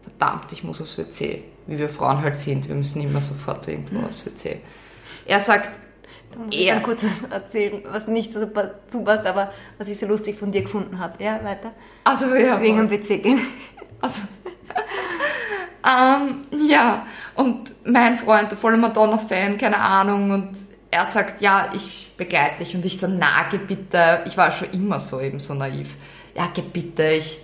verdammt, 0.02 0.52
ich 0.52 0.64
muss 0.64 0.80
aufs 0.80 0.98
WC. 0.98 1.44
Wie 1.66 1.78
wir 1.78 1.88
Frauen 1.88 2.22
halt 2.22 2.36
sind, 2.36 2.68
wir 2.68 2.74
müssen 2.74 3.02
immer 3.02 3.20
sofort 3.20 3.66
irgendwo 3.68 4.06
aufs 4.06 4.26
WC. 4.26 4.60
Er 5.24 5.40
sagt, 5.40 5.78
er, 6.50 6.80
kurz 6.80 7.02
was 7.02 7.30
erzählen, 7.30 7.82
was 7.90 8.08
nicht 8.08 8.32
so 8.32 8.40
super 8.40 8.74
zupasst, 8.88 9.26
aber 9.26 9.52
was 9.78 9.88
ich 9.88 9.98
so 9.98 10.06
lustig 10.06 10.38
von 10.38 10.52
dir 10.52 10.62
gefunden 10.62 10.98
habe. 10.98 11.22
Ja, 11.22 11.42
weiter. 11.42 11.72
also 12.04 12.34
ja, 12.34 12.60
Wegen 12.60 12.76
dem 12.76 12.90
WC 12.90 13.18
gehen. 13.18 13.40
Also, 14.00 14.22
ähm, 15.84 16.42
ja, 16.68 17.06
und 17.34 17.72
mein 17.86 18.16
Freund, 18.16 18.50
der 18.50 18.58
volle 18.58 18.76
Madonna-Fan, 18.76 19.56
keine 19.56 19.78
Ahnung, 19.78 20.30
und 20.30 20.50
er 20.90 21.06
sagt, 21.06 21.40
ja, 21.40 21.70
ich 21.74 22.05
begleite 22.16 22.58
dich. 22.64 22.74
Und 22.74 22.84
ich 22.84 22.98
so, 22.98 23.06
na, 23.08 23.46
geh 23.50 23.58
bitte. 23.58 24.22
Ich 24.26 24.36
war 24.36 24.50
schon 24.50 24.70
immer 24.72 25.00
so 25.00 25.20
eben 25.20 25.40
so 25.40 25.54
naiv. 25.54 25.96
Ja, 26.34 26.48
geh 26.52 26.62
bitte, 26.62 27.04
ich 27.08 27.40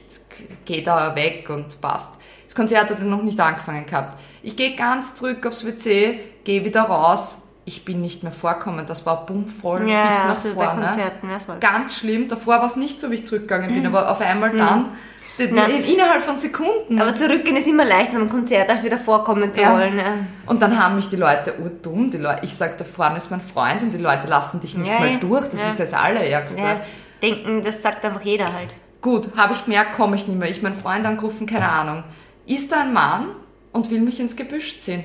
gehe 0.65 0.83
da 0.83 1.15
weg 1.15 1.49
und 1.51 1.81
passt. 1.81 2.11
Das 2.47 2.55
Konzert 2.55 2.91
hat 2.91 3.01
noch 3.03 3.23
nicht 3.23 3.41
angefangen 3.41 3.87
gehabt. 3.87 4.19
Ich 4.43 4.57
gehe 4.57 4.77
ganz 4.77 5.15
zurück 5.15 5.47
aufs 5.47 5.65
WC, 5.65 6.21
gehe 6.45 6.65
wieder 6.65 6.83
raus. 6.83 7.39
Ich 7.65 7.85
bin 7.85 8.01
nicht 8.01 8.23
mehr 8.25 8.33
vorkommen. 8.33 8.85
Das 8.87 9.07
war 9.07 9.25
bummvoll 9.25 9.89
Ja, 9.89 10.07
bis 10.07 10.19
nach 10.19 10.29
also 10.31 10.49
bei 10.57 10.65
vorne. 10.65 10.87
Konzerten, 10.87 11.31
ja, 11.31 11.39
voll. 11.39 11.59
Ganz 11.61 11.97
schlimm. 11.97 12.29
Davor 12.29 12.57
war 12.57 12.67
es 12.67 12.77
nicht 12.77 13.01
so, 13.01 13.11
wie 13.11 13.15
ich 13.17 13.25
zurückgegangen 13.27 13.73
bin, 13.73 13.87
aber 13.87 14.11
auf 14.11 14.21
einmal 14.21 14.51
dann, 14.57 14.85
den- 14.85 14.93
Nein. 15.39 15.71
in, 15.77 15.85
innerhalb 15.85 16.23
von 16.23 16.37
Sekunden. 16.37 17.01
Aber 17.01 17.15
zurückgehen 17.15 17.57
ist 17.57 17.67
immer 17.67 17.85
leicht, 17.85 18.13
beim 18.13 18.29
Konzert 18.31 18.69
als 18.71 18.83
wieder 18.85 18.99
vorkommen 18.99 19.53
zu 19.53 19.61
Ja. 19.61 19.75
wollen. 19.77 19.99
Ja. 19.99 20.15
Und 20.47 20.61
dann 20.63 20.79
haben 20.83 20.97
mich 20.97 21.09
die 21.09 21.17
Leute 21.17 21.55
urdumm. 21.61 22.11
Die 22.11 22.19
Leute, 22.19 22.41
ich 22.45 22.55
sag, 22.55 22.77
da 22.79 22.85
vorne 22.85 23.17
ist 23.17 23.31
mein 23.31 23.41
Freund 23.41 23.83
und 23.83 23.93
die 23.93 23.99
Leute 23.99 24.27
lassen 24.29 24.61
dich 24.61 24.77
nicht 24.77 24.91
Ja, 24.91 24.99
mal 25.01 25.19
durch. 25.19 25.47
Das 25.49 25.61
ist 25.71 25.81
das 25.81 25.95
Allerärgste. 25.95 26.61
Ja, 26.61 26.81
denken, 27.23 27.63
das 27.63 27.83
sagt 27.83 28.05
einfach 28.05 28.23
jeder 28.23 28.45
halt. 28.45 28.75
Gut, 29.01 29.29
habe 29.37 29.53
ich 29.55 29.65
gemerkt, 29.65 29.95
komme 29.95 30.15
ich 30.17 30.29
nicht 30.29 30.39
mehr. 30.39 30.49
Ich 30.51 30.63
meinen 30.63 30.75
Freund 30.77 31.05
angerufen, 31.07 31.47
keine 31.47 31.69
Ahnung. 31.69 32.05
Ist 32.47 32.71
da 32.71 32.83
ein 32.83 32.93
Mann 32.93 33.29
und 33.73 33.91
will 33.91 34.01
mich 34.01 34.21
ins 34.21 34.37
Gebüsch 34.37 34.81
ziehen? 34.81 35.05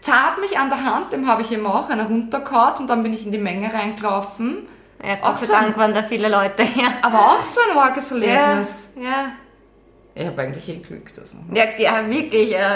Zart 0.00 0.40
mich 0.40 0.58
an 0.58 0.68
der 0.68 0.84
Hand, 0.84 1.12
dem 1.12 1.26
habe 1.26 1.42
ich 1.42 1.50
ihm 1.50 1.66
auch 1.66 1.88
eine 1.88 2.06
runtergehauen 2.06 2.74
und 2.80 2.86
dann 2.88 3.02
bin 3.02 3.12
ich 3.12 3.26
in 3.26 3.32
die 3.32 3.38
Menge 3.38 3.72
reingelaufen. 3.72 4.68
Ja, 5.04 5.14
Auch 5.22 5.28
Gott 5.28 5.38
sei 5.38 5.46
so. 5.46 5.52
Dank 5.52 5.76
waren 5.76 5.92
da 5.94 6.02
viele 6.02 6.28
Leute. 6.28 6.62
Ja. 6.62 6.88
Aber 7.02 7.18
auch 7.18 7.44
so 7.44 7.60
ein 7.70 7.76
arges 7.78 8.10
Ja, 8.10 8.16
Erlebnis. 8.16 8.94
ja. 9.00 9.26
Ich 10.14 10.26
habe 10.26 10.40
eigentlich 10.42 10.68
eh 10.68 10.76
Glück. 10.78 11.12
Das 11.14 11.34
noch. 11.34 11.42
Ja, 11.54 11.64
ja, 11.76 12.08
wirklich. 12.08 12.50
Ja. 12.50 12.74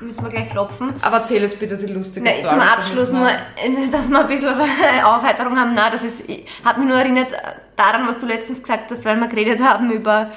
Müssen 0.00 0.22
wir 0.24 0.30
gleich 0.30 0.48
klopfen. 0.50 0.94
Aber 1.02 1.16
erzähl 1.18 1.42
jetzt 1.42 1.58
bitte 1.58 1.76
die 1.76 1.92
lustige 1.92 2.24
Ne, 2.24 2.34
Story. 2.38 2.48
zum 2.50 2.60
Abschluss 2.60 3.10
nur, 3.12 3.28
äh, 3.28 3.88
dass 3.90 4.08
wir 4.08 4.20
ein 4.20 4.26
bisschen 4.28 4.54
Aufheiterung 5.04 5.58
haben. 5.58 5.74
Nein, 5.74 5.90
das 5.92 6.04
ist, 6.04 6.28
ich- 6.30 6.46
hat 6.64 6.78
mich 6.78 6.86
nur 6.86 6.96
erinnert 6.96 7.32
daran, 7.76 8.06
was 8.06 8.18
du 8.20 8.26
letztens 8.26 8.62
gesagt 8.62 8.90
hast, 8.90 9.04
weil 9.04 9.16
wir 9.16 9.26
geredet 9.26 9.60
haben 9.60 9.90
über, 9.90 10.30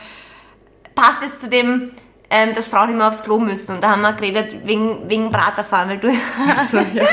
passt 0.95 1.21
jetzt 1.21 1.41
zu 1.41 1.47
dem, 1.47 1.91
ähm, 2.31 2.55
dass 2.55 2.67
Frauen 2.67 2.89
immer 2.89 3.07
aufs 3.09 3.23
Klo 3.23 3.37
müssen. 3.37 3.75
Und 3.75 3.83
da 3.83 3.91
haben 3.91 4.01
wir 4.01 4.13
geredet 4.13 4.65
wegen, 4.65 5.07
wegen 5.09 5.29
Praterfahren, 5.29 5.89
weil 5.89 5.99
du 5.99 6.11
So, 6.65 6.77
ja. 6.79 7.05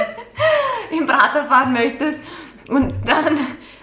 im 0.99 1.07
Prater 1.07 1.45
fahren 1.45 1.73
möchtest. 1.75 2.23
Und 2.69 2.95
dann 3.05 3.37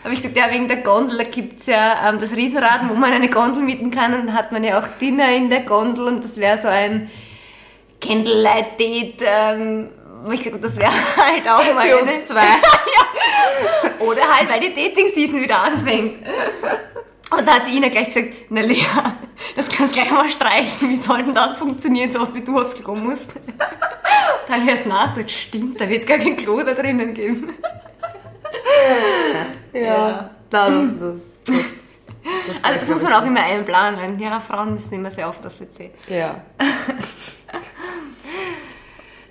habe 0.06 0.14
ich 0.14 0.22
gesagt, 0.22 0.38
ja, 0.38 0.52
wegen 0.52 0.68
der 0.68 0.78
Gondel, 0.78 1.18
da 1.18 1.24
gibt's 1.24 1.66
ja 1.66 2.08
ähm, 2.08 2.20
das 2.20 2.32
Riesenrad, 2.36 2.88
wo 2.88 2.94
man 2.94 3.12
eine 3.12 3.28
Gondel 3.28 3.64
mieten 3.64 3.92
kann. 3.92 4.14
Und 4.14 4.28
dann 4.28 4.36
hat 4.36 4.52
man 4.52 4.64
ja 4.64 4.80
auch 4.80 4.88
Dinner 5.02 5.36
in 5.36 5.50
der 5.50 5.62
Gondel 5.62 6.08
und 6.08 6.24
das 6.24 6.38
wäre 6.38 6.58
so 6.58 6.68
ein 6.68 7.10
Candlelight-Date. 8.00 9.24
Ähm, 9.26 9.90
wo 10.26 10.32
ich 10.32 10.44
gesagt 10.44 10.64
das 10.64 10.78
wäre 10.78 10.92
halt 11.18 11.48
auch 11.48 11.74
mal 11.74 11.88
Für 11.88 11.98
uns 11.98 12.28
zwei. 12.28 12.42
Oder 14.00 14.22
halt, 14.32 14.50
weil 14.50 14.60
die 14.60 14.74
Dating-Season 14.74 15.42
wieder 15.42 15.62
anfängt. 15.62 16.20
Und 17.32 17.48
da 17.48 17.56
hat 17.56 17.68
die 17.68 17.78
Ina 17.78 17.90
gleich 17.90 18.08
gesagt, 18.08 18.30
na 18.50 18.62
Lea, 18.62 18.86
das 19.56 19.70
kannst 19.70 19.96
du 19.96 20.00
gleich 20.00 20.12
mal 20.12 20.30
streichen. 20.30 20.90
Wie 20.90 20.96
soll 20.96 21.24
denn 21.24 21.34
das 21.34 21.58
funktionieren, 21.58 22.12
so 22.12 22.22
oft 22.22 22.34
wie 22.34 22.42
du 22.42 22.60
aufs 22.60 22.76
Klo 22.76 22.96
musst? 22.96 23.32
Da 24.48 24.54
habe 24.54 24.64
ich 24.64 24.70
erst 24.70 24.86
nachgedacht, 24.86 25.32
stimmt, 25.32 25.82
da 25.82 25.90
wird 25.90 26.02
es 26.02 26.08
gar 26.08 26.20
kein 26.20 26.36
Klo 26.36 26.62
da 26.62 26.76
drinnen 26.76 27.16
geben. 27.16 27.56
Ja, 29.74 30.30
das, 30.50 30.70
das, 31.00 31.16
das, 31.46 31.56
das, 32.48 32.64
Also 32.64 32.80
das 32.80 32.90
muss 32.90 33.02
man 33.04 33.14
auch 33.14 33.26
immer 33.26 33.42
einplanen. 33.44 34.20
Ja, 34.20 34.40
Frauen 34.40 34.74
müssen 34.74 34.96
immer 34.96 35.12
sehr 35.12 35.30
oft 35.30 35.46
aufs 35.46 35.60
WC. 35.60 35.92
Ja. 36.08 36.42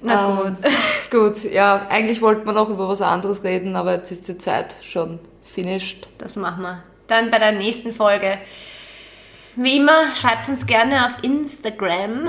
Na 0.01 0.31
gut. 0.31 0.47
Ähm, 0.62 0.73
gut, 1.11 1.44
ja, 1.44 1.87
eigentlich 1.88 2.20
wollte 2.20 2.44
man 2.44 2.55
noch 2.55 2.68
über 2.68 2.88
was 2.88 3.01
anderes 3.01 3.42
reden, 3.42 3.75
aber 3.75 3.94
jetzt 3.94 4.12
ist 4.12 4.29
die 4.29 4.37
Zeit 4.37 4.77
schon 4.83 5.18
finished. 5.42 6.09
Das 6.18 6.37
machen 6.37 6.62
wir. 6.62 6.83
Dann 7.07 7.31
bei 7.31 7.38
der 7.38 7.53
nächsten 7.53 7.92
Folge. 7.94 8.38
Wie 9.57 9.79
immer, 9.79 10.14
schreibt 10.14 10.49
uns 10.49 10.66
gerne 10.66 11.07
auf 11.07 11.16
Instagram. 11.23 12.29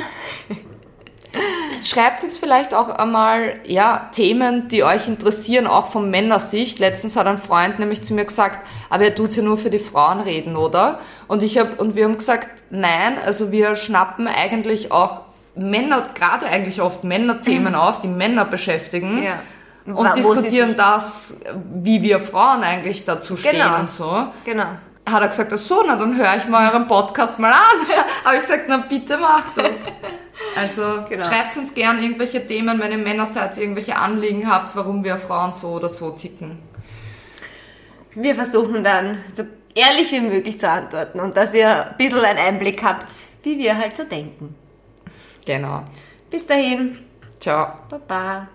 Schreibt 1.75 2.23
uns 2.23 2.37
vielleicht 2.37 2.73
auch 2.73 2.89
einmal 2.89 3.59
ja, 3.65 4.09
Themen, 4.11 4.67
die 4.67 4.83
euch 4.83 5.07
interessieren, 5.07 5.67
auch 5.67 5.87
von 5.87 6.09
Männersicht. 6.09 6.79
Letztens 6.79 7.15
hat 7.15 7.27
ein 7.27 7.37
Freund 7.37 7.79
nämlich 7.79 8.03
zu 8.03 8.13
mir 8.13 8.25
gesagt, 8.25 8.59
aber 8.89 9.03
er 9.03 9.15
tut 9.15 9.35
ja 9.35 9.43
nur 9.43 9.57
für 9.57 9.69
die 9.69 9.79
Frauen 9.79 10.21
reden, 10.21 10.55
oder? 10.55 10.99
Und 11.27 11.43
ich 11.43 11.57
hab, 11.57 11.79
und 11.79 11.95
wir 11.95 12.05
haben 12.05 12.17
gesagt, 12.17 12.63
nein, 12.69 13.17
also 13.25 13.51
wir 13.51 13.75
schnappen 13.75 14.27
eigentlich 14.27 14.91
auch 14.91 15.21
Männer, 15.55 16.07
gerade 16.13 16.45
eigentlich 16.47 16.81
oft 16.81 17.03
Männerthemen 17.03 17.75
auf, 17.75 18.01
die 18.01 18.07
Männer 18.07 18.45
beschäftigen. 18.45 19.17
Mhm. 19.17 19.23
Ja. 19.23 19.39
Und 19.85 19.95
wo 19.97 20.03
diskutieren 20.15 20.75
das, 20.77 21.35
wie 21.75 22.01
wir 22.01 22.19
Frauen 22.19 22.63
eigentlich 22.63 23.05
dazu 23.05 23.37
stehen 23.37 23.51
Genau. 23.51 23.79
und 23.79 23.91
so. 23.91 24.25
Genau. 24.43 24.65
Hat 25.07 25.21
er 25.21 25.27
gesagt, 25.27 25.53
ach 25.53 25.57
so, 25.57 25.83
na 25.85 25.95
dann 25.95 26.17
höre 26.17 26.35
ich 26.37 26.47
mal 26.47 26.69
euren 26.71 26.87
Podcast 26.87 27.37
mal 27.37 27.51
an. 27.51 27.57
Habe 28.25 28.35
ich 28.35 28.41
gesagt, 28.41 28.65
na 28.67 28.77
bitte 28.77 29.17
macht 29.17 29.57
das. 29.57 29.83
Also 30.57 31.05
Genau. 31.07 31.23
schreibt 31.23 31.55
uns 31.55 31.73
gern 31.73 32.01
irgendwelche 32.03 32.45
Themen, 32.45 32.77
wenn 32.79 32.91
ihr 32.91 32.97
Männer 32.97 33.25
seid, 33.25 33.57
irgendwelche 33.57 33.95
Anliegen 33.95 34.51
habt, 34.51 34.75
warum 34.75 35.01
wir 35.03 35.17
Frauen 35.17 35.53
so 35.53 35.69
oder 35.69 35.87
so 35.87 36.11
ticken. 36.11 36.59
Wir 38.15 38.35
versuchen 38.35 38.83
dann 38.83 39.19
so 39.33 39.43
ehrlich 39.75 40.11
wie 40.11 40.19
möglich 40.19 40.59
zu 40.59 40.69
antworten 40.69 41.21
und 41.21 41.37
dass 41.37 41.53
ihr 41.53 41.91
ein 41.91 41.97
bisschen 41.97 42.19
einen 42.19 42.39
Einblick 42.39 42.83
habt, 42.83 43.05
wie 43.43 43.57
wir 43.57 43.77
halt 43.77 43.95
so 43.95 44.03
denken. 44.03 44.55
Genau. 45.45 45.83
Bis 46.29 46.45
dahin, 46.45 46.99
Ciao. 47.39 47.67
Baba. 47.89 48.47